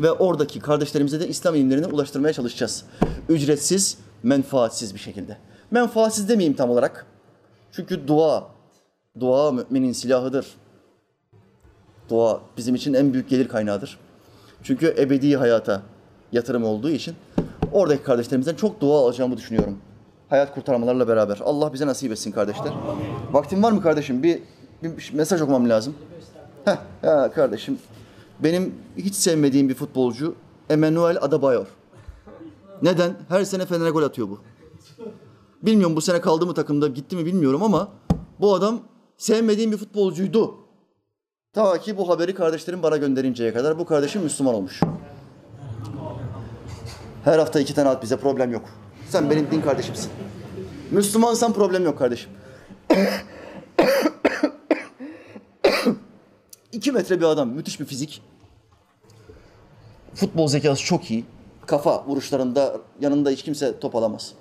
[0.00, 2.84] Ve oradaki kardeşlerimize de İslam ilimlerini ulaştırmaya çalışacağız.
[3.28, 5.36] Ücretsiz, menfaatsiz bir şekilde.
[5.70, 7.06] Menfaatsiz demeyeyim tam olarak.
[7.72, 8.48] Çünkü dua,
[9.20, 10.46] dua müminin silahıdır.
[12.08, 13.98] Dua bizim için en büyük gelir kaynağıdır.
[14.62, 15.82] Çünkü ebedi hayata
[16.32, 17.14] yatırım olduğu için
[17.72, 19.78] oradaki kardeşlerimizden çok dua alacağımı düşünüyorum.
[20.28, 21.38] Hayat kurtarmalarla beraber.
[21.44, 22.72] Allah bize nasip etsin kardeşler.
[23.32, 24.22] Vaktin var mı kardeşim?
[24.22, 24.42] Bir,
[24.82, 25.94] bir mesaj okumam lazım.
[26.64, 27.78] Heh, ya kardeşim.
[28.42, 30.34] Benim hiç sevmediğim bir futbolcu
[30.70, 31.66] Emmanuel Adebayor.
[32.82, 33.16] Neden?
[33.28, 34.38] Her sene Fener'e gol atıyor bu.
[35.62, 37.88] Bilmiyorum bu sene kaldı mı takımda gitti mi bilmiyorum ama
[38.40, 38.80] bu adam
[39.16, 40.54] sevmediğim bir futbolcuydu.
[41.52, 44.80] Ta ki bu haberi kardeşlerim bana gönderinceye kadar bu kardeşim Müslüman olmuş.
[47.24, 48.64] Her hafta iki tane at bize problem yok.
[49.08, 50.10] Sen benim din kardeşimsin.
[50.90, 52.30] Müslümansan problem yok kardeşim.
[56.72, 58.22] İki metre bir adam, müthiş bir fizik.
[60.14, 61.24] Futbol zekası çok iyi.
[61.66, 64.32] Kafa vuruşlarında yanında hiç kimse top alamaz.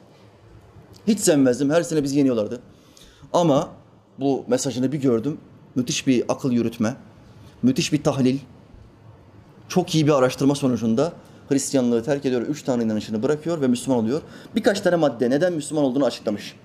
[1.07, 1.69] Hiç sevmezdim.
[1.69, 2.61] Her sene bizi yeniyorlardı.
[3.33, 3.69] Ama
[4.19, 5.37] bu mesajını bir gördüm.
[5.75, 6.95] Müthiş bir akıl yürütme.
[7.63, 8.39] Müthiş bir tahlil.
[9.67, 11.13] Çok iyi bir araştırma sonucunda
[11.49, 12.41] Hristiyanlığı terk ediyor.
[12.41, 14.21] Üç tane inanışını bırakıyor ve Müslüman oluyor.
[14.55, 16.55] Birkaç tane madde neden Müslüman olduğunu açıklamış.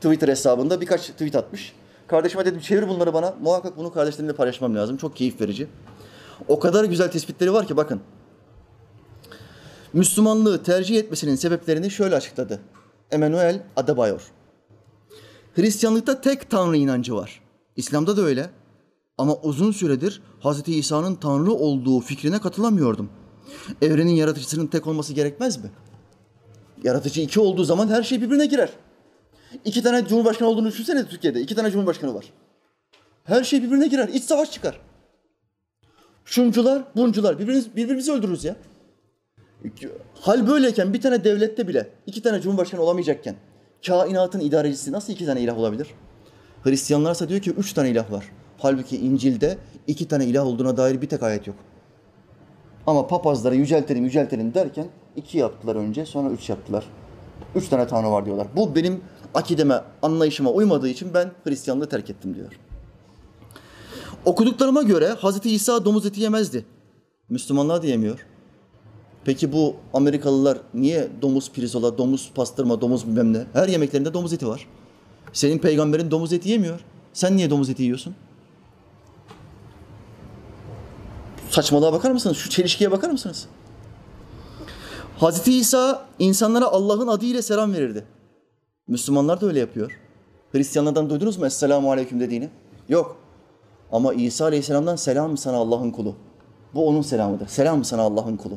[0.00, 1.72] Twitter hesabında birkaç tweet atmış.
[2.08, 3.34] Kardeşime dedim çevir bunları bana.
[3.42, 4.96] Muhakkak bunu kardeşlerimle paylaşmam lazım.
[4.96, 5.68] Çok keyif verici.
[6.48, 8.00] O kadar güzel tespitleri var ki bakın.
[9.92, 12.60] Müslümanlığı tercih etmesinin sebeplerini şöyle açıkladı.
[13.10, 14.22] Emmanuel Adebayor.
[15.54, 17.42] Hristiyanlıkta tek tanrı inancı var.
[17.76, 18.50] İslam'da da öyle.
[19.18, 20.68] Ama uzun süredir Hz.
[20.68, 23.10] İsa'nın tanrı olduğu fikrine katılamıyordum.
[23.82, 25.70] Evrenin yaratıcısının tek olması gerekmez mi?
[26.82, 28.70] Yaratıcı iki olduğu zaman her şey birbirine girer.
[29.64, 31.40] İki tane cumhurbaşkanı olduğunu düşünsene Türkiye'de.
[31.40, 32.24] İki tane cumhurbaşkanı var.
[33.24, 34.08] Her şey birbirine girer.
[34.08, 34.80] İç savaş çıkar.
[36.24, 37.38] Şuncular, buncular.
[37.38, 38.56] Birbirimiz, birbirimizi öldürürüz ya.
[40.20, 43.34] Hal böyleyken bir tane devlette bile iki tane cumhurbaşkanı olamayacakken
[43.86, 45.88] kainatın idarecisi nasıl iki tane ilah olabilir?
[46.62, 48.24] Hristiyanlarsa diyor ki üç tane ilah var.
[48.58, 51.56] Halbuki İncil'de iki tane ilah olduğuna dair bir tek ayet yok.
[52.86, 54.86] Ama papazları yüceltelim yüceltelim derken
[55.16, 56.84] iki yaptılar önce sonra üç yaptılar.
[57.54, 58.46] Üç tane tanrı var diyorlar.
[58.56, 59.00] Bu benim
[59.36, 62.52] akideme, anlayışıma uymadığı için ben Hristiyanlığı terk ettim diyor.
[64.24, 66.64] Okuduklarıma göre Hazreti İsa domuz eti yemezdi.
[67.28, 68.26] Müslümanlar da yemiyor.
[69.24, 73.44] Peki bu Amerikalılar niye domuz pirzola, domuz pastırma, domuz bilmem ne?
[73.52, 74.66] Her yemeklerinde domuz eti var.
[75.32, 76.80] Senin peygamberin domuz eti yemiyor.
[77.12, 78.14] Sen niye domuz eti yiyorsun?
[81.50, 82.36] Saçmalığa bakar mısınız?
[82.36, 83.46] Şu çelişkiye bakar mısınız?
[85.18, 88.04] Hazreti İsa insanlara Allah'ın adıyla selam verirdi.
[88.88, 89.98] Müslümanlar da öyle yapıyor.
[90.52, 92.50] Hristiyanlardan duydunuz mu Esselamu Aleyküm dediğini?
[92.88, 93.16] Yok.
[93.92, 96.14] Ama İsa Aleyhisselam'dan selam sana Allah'ın kulu.
[96.74, 97.48] Bu onun selamıdır.
[97.48, 98.54] Selam sana Allah'ın kulu.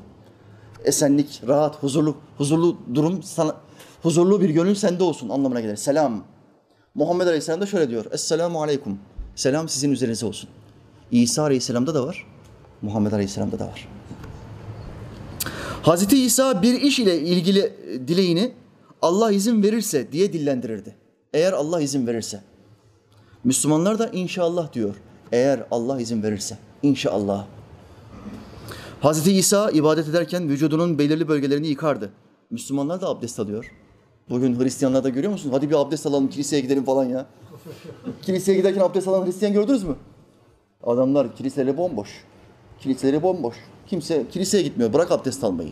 [0.85, 3.55] Esenlik, rahat, huzurlu, huzurlu durum sana,
[4.01, 5.75] huzurlu bir gönül sende olsun anlamına gelir.
[5.75, 6.23] Selam.
[6.95, 8.05] Muhammed Aleyhisselam da şöyle diyor.
[8.11, 8.99] Esselamu Aleyküm.
[9.35, 10.49] Selam sizin üzerinize olsun.
[11.11, 12.25] İsa Aleyhisselam'da da var.
[12.81, 13.87] Muhammed Aleyhisselam'da da var.
[15.81, 17.73] Hazreti İsa bir iş ile ilgili
[18.07, 18.53] dileğini
[19.01, 20.95] Allah izin verirse diye dillendirirdi.
[21.33, 22.41] Eğer Allah izin verirse.
[23.43, 24.95] Müslümanlar da inşallah diyor.
[25.31, 26.57] Eğer Allah izin verirse.
[26.83, 27.45] İnşallah.
[29.01, 32.11] Hazreti İsa ibadet ederken vücudunun belirli bölgelerini yıkardı.
[32.49, 33.71] Müslümanlar da abdest alıyor.
[34.29, 35.49] Bugün Hristiyanlarda görüyor musun?
[35.53, 37.25] Hadi bir abdest alalım, kiliseye gidelim falan ya.
[38.21, 39.95] kiliseye giderken abdest alan Hristiyan gördünüz mü?
[40.83, 42.09] Adamlar kiliseleri bomboş.
[42.79, 43.55] Kiliseleri bomboş.
[43.87, 44.93] Kimse kiliseye gitmiyor.
[44.93, 45.71] Bırak abdest almayı.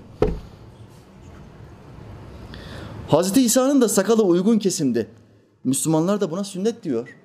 [3.07, 5.07] Hazreti İsa'nın da sakalı uygun kesimdi.
[5.63, 7.15] Müslümanlar da buna sünnet diyor.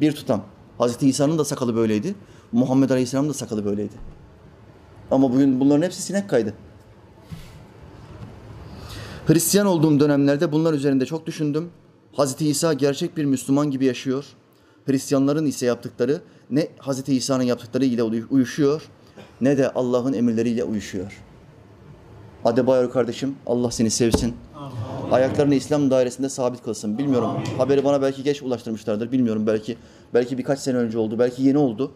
[0.00, 0.44] Bir tutam.
[0.78, 2.14] Hazreti İsa'nın da sakalı böyleydi.
[2.52, 3.94] Muhammed Aleyhisselam da sakalı böyleydi.
[5.10, 6.54] Ama bugün bunların hepsi sinek kaydı.
[9.26, 11.70] Hristiyan olduğum dönemlerde bunlar üzerinde çok düşündüm.
[12.12, 14.24] Hazreti İsa gerçek bir Müslüman gibi yaşıyor.
[14.86, 16.20] Hristiyanların ise yaptıkları
[16.50, 18.82] ne Hazreti İsa'nın yaptıkları ile uyuşuyor
[19.40, 21.29] ne de Allah'ın emirleriyle uyuşuyor.
[22.44, 24.36] Adebayor kardeşim Allah seni sevsin.
[25.10, 26.98] Ayaklarını İslam dairesinde sabit kılsın.
[26.98, 27.30] Bilmiyorum.
[27.58, 29.12] Haberi bana belki geç ulaştırmışlardır.
[29.12, 29.46] Bilmiyorum.
[29.46, 29.76] Belki
[30.14, 31.18] belki birkaç sene önce oldu.
[31.18, 31.92] Belki yeni oldu.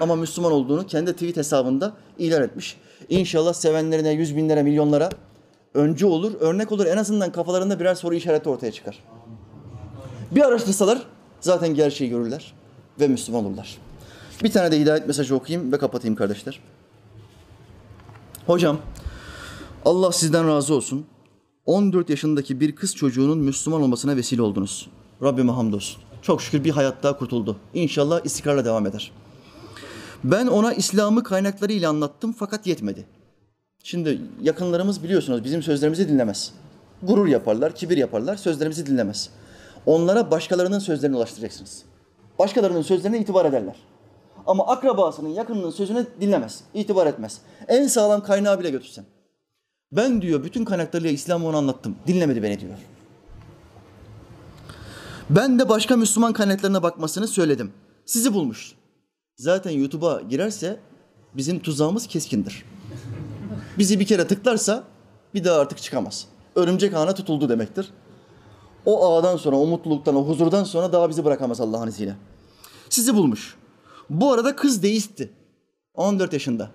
[0.00, 2.76] Ama Müslüman olduğunu kendi tweet hesabında ilan etmiş.
[3.08, 5.08] İnşallah sevenlerine yüz binlere, milyonlara
[5.74, 6.86] öncü olur, örnek olur.
[6.86, 8.98] En azından kafalarında birer soru işareti ortaya çıkar.
[10.30, 10.98] Bir araştırsalar
[11.40, 12.54] zaten gerçeği görürler
[13.00, 13.78] ve Müslüman olurlar.
[14.42, 16.60] Bir tane de hidayet mesajı okuyayım ve kapatayım kardeşler.
[18.46, 18.78] Hocam,
[19.84, 21.06] Allah sizden razı olsun.
[21.66, 24.90] 14 yaşındaki bir kız çocuğunun Müslüman olmasına vesile oldunuz.
[25.22, 26.02] Rabbime hamdolsun.
[26.22, 27.56] Çok şükür bir hayat daha kurtuldu.
[27.74, 29.12] İnşallah istikrarla devam eder.
[30.24, 33.06] Ben ona İslam'ı kaynaklarıyla anlattım fakat yetmedi.
[33.82, 36.52] Şimdi yakınlarımız biliyorsunuz bizim sözlerimizi dinlemez.
[37.02, 39.30] Gurur yaparlar, kibir yaparlar, sözlerimizi dinlemez.
[39.86, 41.82] Onlara başkalarının sözlerini ulaştıracaksınız.
[42.38, 43.76] Başkalarının sözlerine itibar ederler.
[44.46, 47.40] Ama akrabasının, yakınının sözüne dinlemez, itibar etmez.
[47.68, 49.04] En sağlam kaynağı bile götürsen.
[49.96, 51.96] Ben diyor bütün kaynaklarıyla İslam'ı ona anlattım.
[52.06, 52.78] Dinlemedi beni diyor.
[55.30, 57.72] Ben de başka Müslüman kaynaklarına bakmasını söyledim.
[58.06, 58.72] Sizi bulmuş.
[59.36, 60.80] Zaten YouTube'a girerse
[61.34, 62.64] bizim tuzağımız keskindir.
[63.78, 64.84] Bizi bir kere tıklarsa
[65.34, 66.26] bir daha artık çıkamaz.
[66.54, 67.90] Örümcek ağına tutuldu demektir.
[68.86, 72.16] O ağdan sonra, o mutluluktan, o huzurdan sonra daha bizi bırakamaz Allah'ın izniyle.
[72.90, 73.56] Sizi bulmuş.
[74.10, 75.32] Bu arada kız deistti.
[75.94, 76.70] 14 yaşında.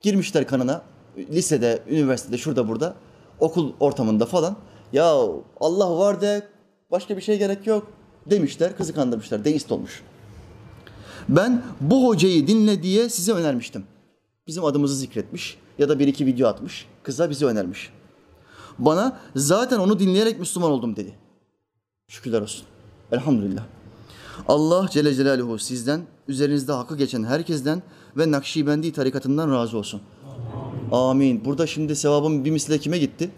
[0.00, 0.82] Girmişler kanına.
[1.16, 2.94] Lisede, üniversitede, şurada burada.
[3.40, 4.56] Okul ortamında falan.
[4.92, 5.16] Ya
[5.60, 6.48] Allah var de
[6.90, 7.90] başka bir şey gerek yok
[8.26, 8.76] demişler.
[8.76, 9.44] Kızı kandırmışlar.
[9.44, 10.02] Deist olmuş.
[11.28, 13.84] Ben bu hocayı dinle diye size önermiştim.
[14.46, 16.86] Bizim adımızı zikretmiş ya da bir iki video atmış.
[17.02, 17.92] Kıza bizi önermiş.
[18.78, 21.14] Bana zaten onu dinleyerek Müslüman oldum dedi.
[22.08, 22.64] Şükürler olsun.
[23.12, 23.62] Elhamdülillah.
[24.48, 27.82] Allah Celle Celaluhu sizden, üzerinizde hakkı geçen herkesten
[28.16, 30.00] ve Nakşibendi tarikatından razı olsun.
[30.92, 31.44] Amin.
[31.44, 33.30] Burada şimdi sevabım bir misle kime gitti?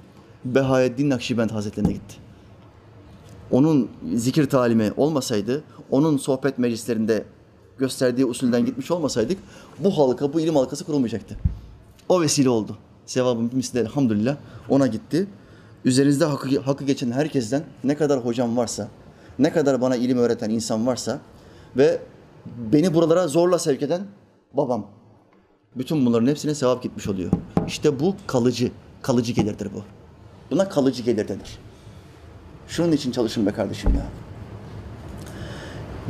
[0.44, 2.14] Behaeddin Nakşibend Hazretlerine gitti.
[3.50, 7.24] Onun zikir talimi olmasaydı, onun sohbet meclislerinde
[7.78, 9.38] gösterdiği usulden gitmiş olmasaydık
[9.78, 11.36] bu halka, bu ilim halkası kurulmayacaktı.
[12.08, 12.76] O vesile oldu.
[13.06, 14.36] Sevabın bir misli elhamdülillah
[14.68, 15.26] ona gitti.
[15.84, 18.88] Üzerinizde hakkı, hakkı geçen herkesten ne kadar hocam varsa,
[19.38, 21.20] ne kadar bana ilim öğreten insan varsa
[21.76, 22.00] ve
[22.72, 24.02] beni buralara zorla sevk eden
[24.52, 24.86] babam.
[25.76, 27.30] Bütün bunların hepsine sevap gitmiş oluyor.
[27.66, 28.70] İşte bu kalıcı,
[29.02, 29.82] kalıcı gelirdir bu.
[30.50, 31.58] Buna kalıcı gelir denir.
[32.68, 34.06] Şunun için çalışın be kardeşim ya.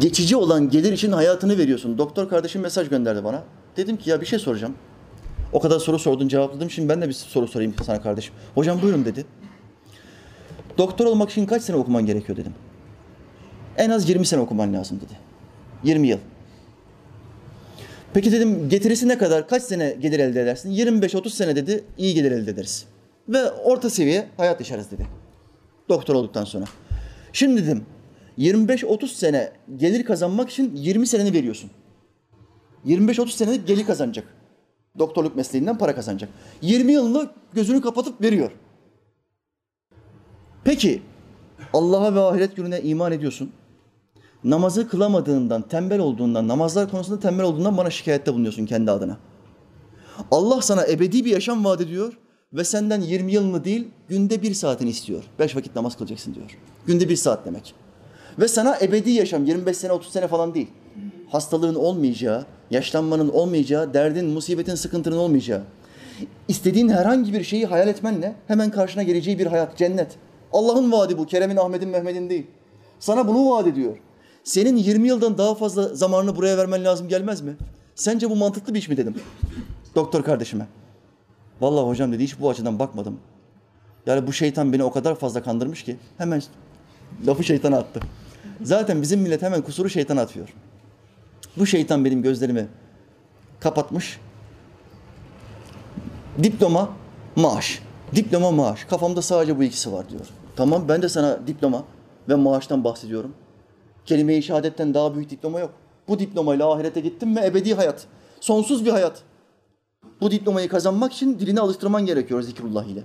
[0.00, 1.98] Geçici olan gelir için hayatını veriyorsun.
[1.98, 3.42] Doktor kardeşim mesaj gönderdi bana.
[3.76, 4.74] Dedim ki ya bir şey soracağım.
[5.52, 6.70] O kadar soru sordun cevapladım.
[6.70, 8.34] Şimdi ben de bir soru sorayım sana kardeşim.
[8.54, 9.26] Hocam buyurun dedi.
[10.78, 12.54] Doktor olmak için kaç sene okuman gerekiyor dedim.
[13.76, 15.18] En az 20 sene okuman lazım dedi.
[15.84, 16.18] 20 yıl.
[18.14, 19.48] Peki dedim getirisi ne kadar?
[19.48, 20.70] Kaç sene gelir elde edersin?
[20.70, 21.84] 25-30 sene dedi.
[21.98, 22.86] iyi gelir elde ederiz.
[23.28, 25.06] Ve orta seviye hayat yaşarız dedi.
[25.88, 26.64] Doktor olduktan sonra.
[27.32, 27.84] Şimdi dedim
[28.38, 31.70] 25-30 sene gelir kazanmak için 20 seneni veriyorsun.
[32.86, 34.26] 25-30 senelik gelir kazanacak.
[34.98, 36.30] Doktorluk mesleğinden para kazanacak.
[36.62, 38.50] 20 yılını gözünü kapatıp veriyor.
[40.64, 41.02] Peki
[41.72, 43.52] Allah'a ve ahiret gününe iman ediyorsun.
[44.45, 49.16] Namazı kılamadığından, tembel olduğundan, namazlar konusunda tembel olduğundan bana şikayette bulunuyorsun kendi adına.
[50.30, 52.18] Allah sana ebedi bir yaşam vaat ediyor
[52.53, 55.24] ve senden 20 yılını değil, günde bir saatini istiyor.
[55.38, 56.59] Beş vakit namaz kılacaksın diyor.
[56.86, 57.74] Günde bir saat demek.
[58.38, 60.68] Ve sana ebedi yaşam, 25 sene, 30 sene falan değil.
[61.28, 65.62] Hastalığın olmayacağı, yaşlanmanın olmayacağı, derdin, musibetin, sıkıntının olmayacağı.
[66.49, 70.16] İstediğin herhangi bir şeyi hayal etmenle hemen karşına geleceği bir hayat, cennet.
[70.53, 72.47] Allah'ın vaadi bu, Kerem'in, Ahmet'in, Mehmet'in değil.
[73.01, 73.97] Sana bunu vaat ediyor.
[74.45, 77.57] Senin 20 yıldan daha fazla zamanını buraya vermen lazım gelmez mi?
[77.95, 79.14] Sence bu mantıklı bir iş mi dedim
[79.95, 80.66] doktor kardeşime.
[81.61, 83.20] Vallahi hocam dedi hiç bu açıdan bakmadım.
[84.07, 86.42] Yani bu şeytan beni o kadar fazla kandırmış ki hemen
[87.26, 88.01] lafı şeytana attı.
[88.62, 90.55] Zaten bizim millet hemen kusuru şeytana atıyor.
[91.57, 92.66] Bu şeytan benim gözlerimi
[93.61, 94.20] kapatmış.
[96.42, 96.90] Diploma,
[97.36, 97.82] maaş.
[98.14, 98.84] Diploma, maaş.
[98.84, 100.26] Kafamda sadece bu ikisi var diyor.
[100.57, 101.84] Tamam ben de sana diploma
[102.28, 103.34] ve maaştan bahsediyorum.
[104.07, 105.70] Kelime-i şehadetten daha büyük diploma yok.
[106.09, 108.07] Bu diplomayla ahirete gittin mi ebedi hayat.
[108.40, 109.22] Sonsuz bir hayat.
[110.20, 113.02] Bu diplomayı kazanmak için dilini alıştırman gerekiyor zikrullah ile.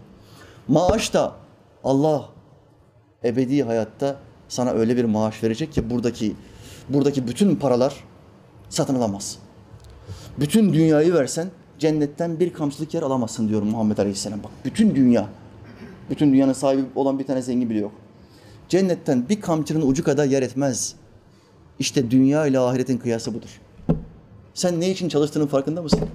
[0.68, 1.36] Maaş da
[1.84, 2.30] Allah
[3.24, 4.16] ebedi hayatta
[4.47, 6.36] sana öyle bir maaş verecek ki buradaki
[6.89, 8.04] buradaki bütün paralar
[8.70, 9.38] satın alamaz.
[10.39, 11.47] Bütün dünyayı versen
[11.80, 14.43] cennetten bir kamçılık yer alamazsın diyor Muhammed Aleyhisselam.
[14.43, 15.30] Bak bütün dünya.
[16.10, 17.91] Bütün dünyanın sahibi olan bir tane zengin bile yok.
[18.70, 20.96] Cennetten bir kamçının ucu kadar yer etmez.
[21.80, 23.62] İşte dünya ile ahiretin kıyası budur.
[24.54, 26.10] Sen ne için çalıştığının farkında mısın?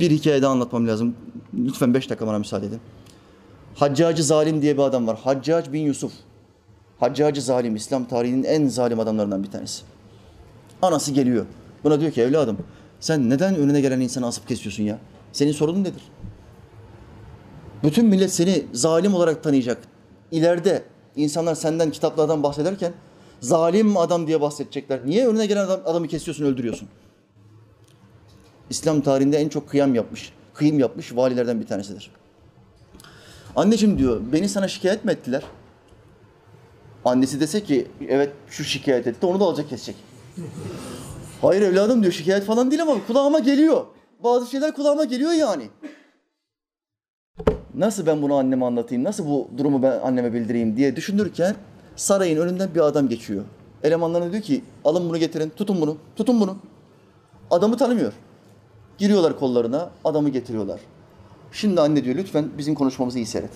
[0.00, 1.16] Bir hikaye daha anlatmam lazım.
[1.54, 2.80] Lütfen beş dakika bana müsaade edin.
[3.74, 5.18] Haccacı Zalim diye bir adam var.
[5.24, 6.12] Haccac bin Yusuf.
[7.00, 9.82] Haccacı Zalim, İslam tarihinin en zalim adamlarından bir tanesi.
[10.82, 11.46] Anası geliyor.
[11.84, 12.58] Buna diyor ki evladım
[13.02, 14.98] sen neden önüne gelen insanı asıp kesiyorsun ya?
[15.32, 16.02] Senin sorunun nedir?
[17.82, 19.78] Bütün millet seni zalim olarak tanıyacak.
[20.30, 20.82] İleride
[21.16, 22.92] insanlar senden kitaplardan bahsederken
[23.40, 25.00] zalim adam diye bahsedecekler.
[25.06, 26.88] Niye önüne gelen adam, adamı kesiyorsun, öldürüyorsun?
[28.70, 32.10] İslam tarihinde en çok kıyam yapmış, kıyım yapmış valilerden bir tanesidir.
[33.56, 35.42] Anneciğim diyor, beni sana şikayet mi ettiler?
[37.04, 39.96] Annesi dese ki, evet şu şikayet etti, onu da alacak kesecek.
[41.42, 43.86] Hayır evladım diyor, şikayet falan değil ama kulağıma geliyor.
[44.24, 45.68] Bazı şeyler kulağıma geliyor yani.
[47.74, 51.56] Nasıl ben bunu anneme anlatayım, nasıl bu durumu ben anneme bildireyim diye düşünürken
[51.96, 53.44] sarayın önünden bir adam geçiyor.
[53.82, 56.56] Elemanlarına diyor ki, alın bunu getirin, tutun bunu, tutun bunu.
[57.50, 58.12] Adamı tanımıyor.
[58.98, 60.80] Giriyorlar kollarına, adamı getiriyorlar.
[61.52, 63.50] Şimdi anne diyor lütfen bizim konuşmamızı iyi seyret.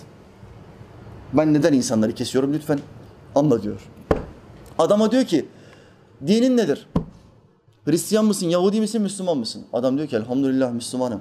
[1.33, 2.79] Ben neden insanları kesiyorum lütfen
[3.35, 3.89] anla diyor.
[4.79, 5.47] Adama diyor ki
[6.27, 6.89] dinin nedir?
[7.85, 9.65] Hristiyan mısın, Yahudi misin, Müslüman mısın?
[9.73, 11.21] Adam diyor ki elhamdülillah Müslümanım.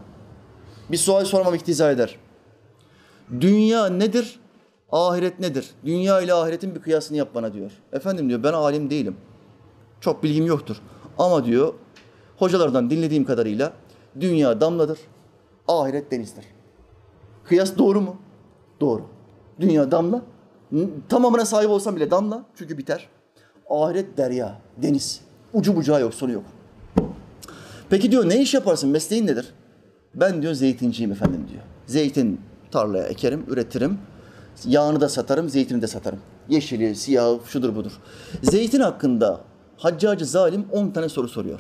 [0.91, 2.16] Bir sual sormam iktiza eder.
[3.41, 4.39] Dünya nedir?
[4.91, 5.69] Ahiret nedir?
[5.86, 7.71] Dünya ile ahiretin bir kıyasını yap bana diyor.
[7.93, 9.17] Efendim diyor ben alim değilim.
[10.01, 10.82] Çok bilgim yoktur.
[11.17, 11.73] Ama diyor
[12.38, 13.73] hocalardan dinlediğim kadarıyla
[14.19, 14.99] dünya damladır,
[15.67, 16.45] ahiret denizdir.
[17.43, 18.15] Kıyas doğru mu?
[18.82, 19.01] Doğru.
[19.59, 20.21] Dünya damla.
[21.09, 23.09] Tamamına sahip olsam bile damla çünkü biter.
[23.69, 25.21] Ahiret derya, deniz.
[25.53, 26.43] Ucu bucağı yok, sonu yok.
[27.89, 28.89] Peki diyor ne iş yaparsın?
[28.89, 29.53] Mesleğin nedir?
[30.15, 31.63] Ben diyor zeytinciyim efendim diyor.
[31.88, 32.41] Zeytin
[32.76, 33.97] tarlaya ekerim, üretirim.
[34.65, 36.19] Yağını da satarım, zeytini de satarım.
[36.49, 37.91] Yeşili, siyahı, şudur budur.
[38.43, 39.41] Zeytin hakkında
[39.78, 41.59] Haccacı zalim 10 tane soru soruyor.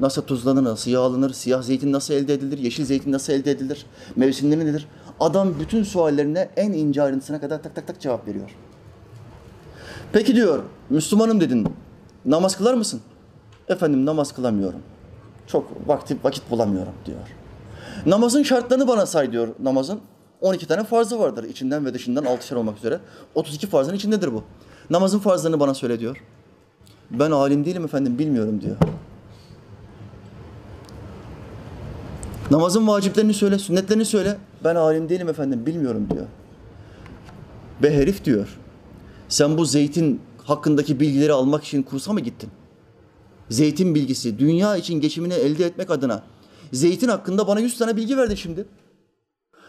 [0.00, 3.86] Nasıl tuzlanır, nasıl yağlanır, siyah zeytin nasıl elde edilir, yeşil zeytin nasıl elde edilir,
[4.16, 4.88] mevsimleri nedir?
[5.20, 8.50] Adam bütün suallerine en ince ayrıntısına kadar tak tak tak cevap veriyor.
[10.12, 11.68] Peki diyor, Müslümanım dedin,
[12.24, 13.00] namaz kılar mısın?
[13.68, 14.80] Efendim namaz kılamıyorum.
[15.46, 17.43] Çok vakit, vakit bulamıyorum diyor.
[18.06, 20.00] Namazın şartlarını bana say diyor namazın.
[20.40, 23.00] 12 tane farzı vardır içinden ve dışından altışar olmak üzere.
[23.34, 24.42] 32 farzın içindedir bu.
[24.90, 26.16] Namazın farzlarını bana söyle diyor.
[27.10, 28.76] Ben alim değilim efendim bilmiyorum diyor.
[32.50, 34.36] Namazın vaciplerini söyle, sünnetlerini söyle.
[34.64, 36.26] Ben alim değilim efendim, bilmiyorum diyor.
[37.82, 38.58] Be herif diyor.
[39.28, 42.50] Sen bu zeytin hakkındaki bilgileri almak için kursa mı gittin?
[43.50, 46.22] Zeytin bilgisi, dünya için geçimini elde etmek adına.
[46.72, 48.66] Zeytin hakkında bana yüz tane bilgi verdin şimdi.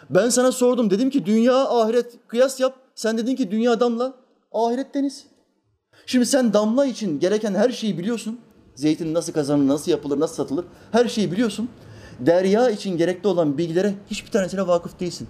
[0.10, 2.76] Ben sana sordum, dedim ki dünya, ahiret kıyas yap.
[2.96, 4.14] Sen dedin ki dünya damla,
[4.52, 5.26] ahiret deniz.
[6.06, 8.40] Şimdi sen damla için gereken her şeyi biliyorsun.
[8.76, 11.70] Zeytin nasıl kazanılır, nasıl yapılır, nasıl satılır her şeyi biliyorsun
[12.20, 15.28] derya için gerekli olan bilgilere hiçbir tanesine vakıf değilsin.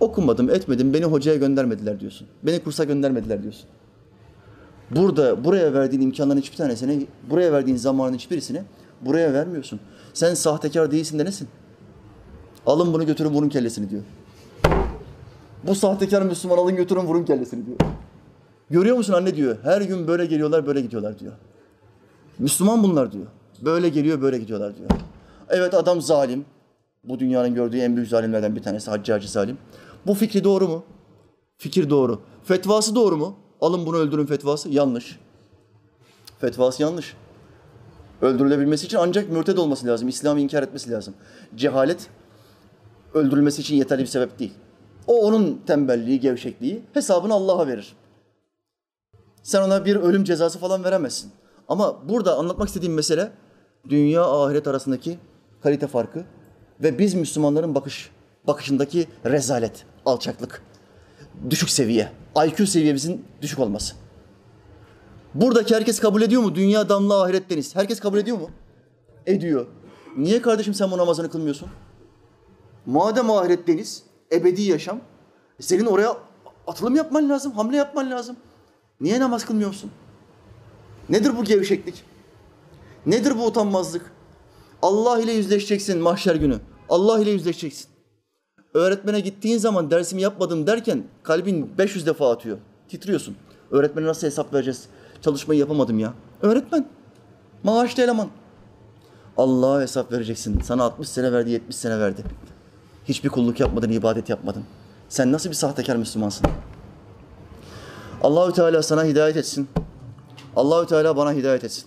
[0.00, 2.26] Okumadım, etmedim, beni hocaya göndermediler diyorsun.
[2.42, 3.64] Beni kursa göndermediler diyorsun.
[4.90, 8.62] Burada, buraya verdiğin imkanların hiçbir tanesini, buraya verdiğin zamanın hiçbirisini
[9.00, 9.80] buraya vermiyorsun.
[10.14, 11.48] Sen sahtekar değilsin de nesin?
[12.66, 14.02] Alın bunu götürün vurun kellesini diyor.
[15.66, 17.78] Bu sahtekar Müslüman alın götürün vurun kellesini diyor.
[18.70, 19.56] Görüyor musun anne diyor.
[19.62, 21.32] Her gün böyle geliyorlar böyle gidiyorlar diyor.
[22.38, 23.26] Müslüman bunlar diyor.
[23.60, 24.90] Böyle geliyor böyle gidiyorlar diyor.
[25.48, 26.44] Evet adam zalim.
[27.04, 29.58] Bu dünyanın gördüğü en büyük zalimlerden bir tanesi Haccacı zalim.
[30.06, 30.84] Bu fikri doğru mu?
[31.58, 32.20] Fikir doğru.
[32.44, 33.36] Fetvası doğru mu?
[33.60, 34.68] Alın bunu öldürün fetvası.
[34.68, 35.18] Yanlış.
[36.38, 37.16] Fetvası yanlış.
[38.24, 40.08] Öldürülebilmesi için ancak mürted olması lazım.
[40.08, 41.14] İslam'ı inkar etmesi lazım.
[41.56, 42.06] Cehalet
[43.14, 44.54] öldürülmesi için yeterli bir sebep değil.
[45.06, 47.96] O onun tembelliği, gevşekliği hesabını Allah'a verir.
[49.42, 51.30] Sen ona bir ölüm cezası falan veremezsin.
[51.68, 53.30] Ama burada anlatmak istediğim mesele
[53.88, 55.18] dünya ahiret arasındaki
[55.62, 56.24] kalite farkı
[56.82, 58.10] ve biz Müslümanların bakış
[58.46, 60.62] bakışındaki rezalet, alçaklık,
[61.50, 62.12] düşük seviye,
[62.46, 63.94] IQ seviyemizin düşük olması.
[65.34, 66.54] Buradaki herkes kabul ediyor mu?
[66.54, 67.76] Dünya damla ahiret deniz.
[67.76, 68.50] Herkes kabul ediyor mu?
[69.26, 69.66] Ediyor.
[70.16, 71.68] Niye kardeşim sen bu namazını kılmıyorsun?
[72.86, 74.02] Madem ahiret deniz,
[74.32, 75.00] ebedi yaşam,
[75.60, 76.16] senin oraya
[76.66, 78.36] atılım yapman lazım, hamle yapman lazım.
[79.00, 79.90] Niye namaz kılmıyorsun?
[81.08, 82.04] Nedir bu gevşeklik?
[83.06, 84.12] Nedir bu utanmazlık?
[84.82, 86.58] Allah ile yüzleşeceksin mahşer günü.
[86.88, 87.86] Allah ile yüzleşeceksin.
[88.74, 92.58] Öğretmene gittiğin zaman dersimi yapmadım derken kalbin 500 defa atıyor.
[92.88, 93.36] Titriyorsun.
[93.70, 94.88] Öğretmene nasıl hesap vereceğiz?
[95.24, 96.14] Çalışmayı yapamadım ya.
[96.42, 96.86] Öğretmen.
[97.62, 98.28] Maaşlı eleman.
[99.36, 100.60] Allah'a hesap vereceksin.
[100.60, 102.24] Sana 60 sene verdi, 70 sene verdi.
[103.04, 104.64] Hiçbir kulluk yapmadın, ibadet yapmadın.
[105.08, 106.46] Sen nasıl bir sahtekar Müslümansın?
[108.22, 109.68] Allahü Teala sana hidayet etsin.
[110.56, 111.86] Allahü Teala bana hidayet etsin.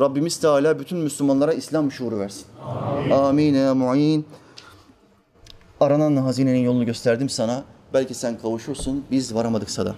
[0.00, 2.46] Rabbimiz Teala bütün Müslümanlara İslam şuuru versin.
[3.12, 4.26] Amin ya mu'in.
[5.80, 7.64] Aranan hazinenin yolunu gösterdim sana.
[7.94, 9.94] Belki sen kavuşursun, biz varamadıksa da.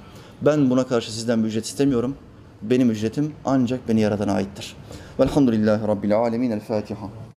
[0.46, 2.16] Ben buna karşı sizden bir ücret istemiyorum.
[2.62, 4.76] Benim ücretim ancak beni yaradana aittir.
[5.20, 6.50] Velhamdülillahi Rabbil alemin.
[6.50, 7.08] El Fatiha.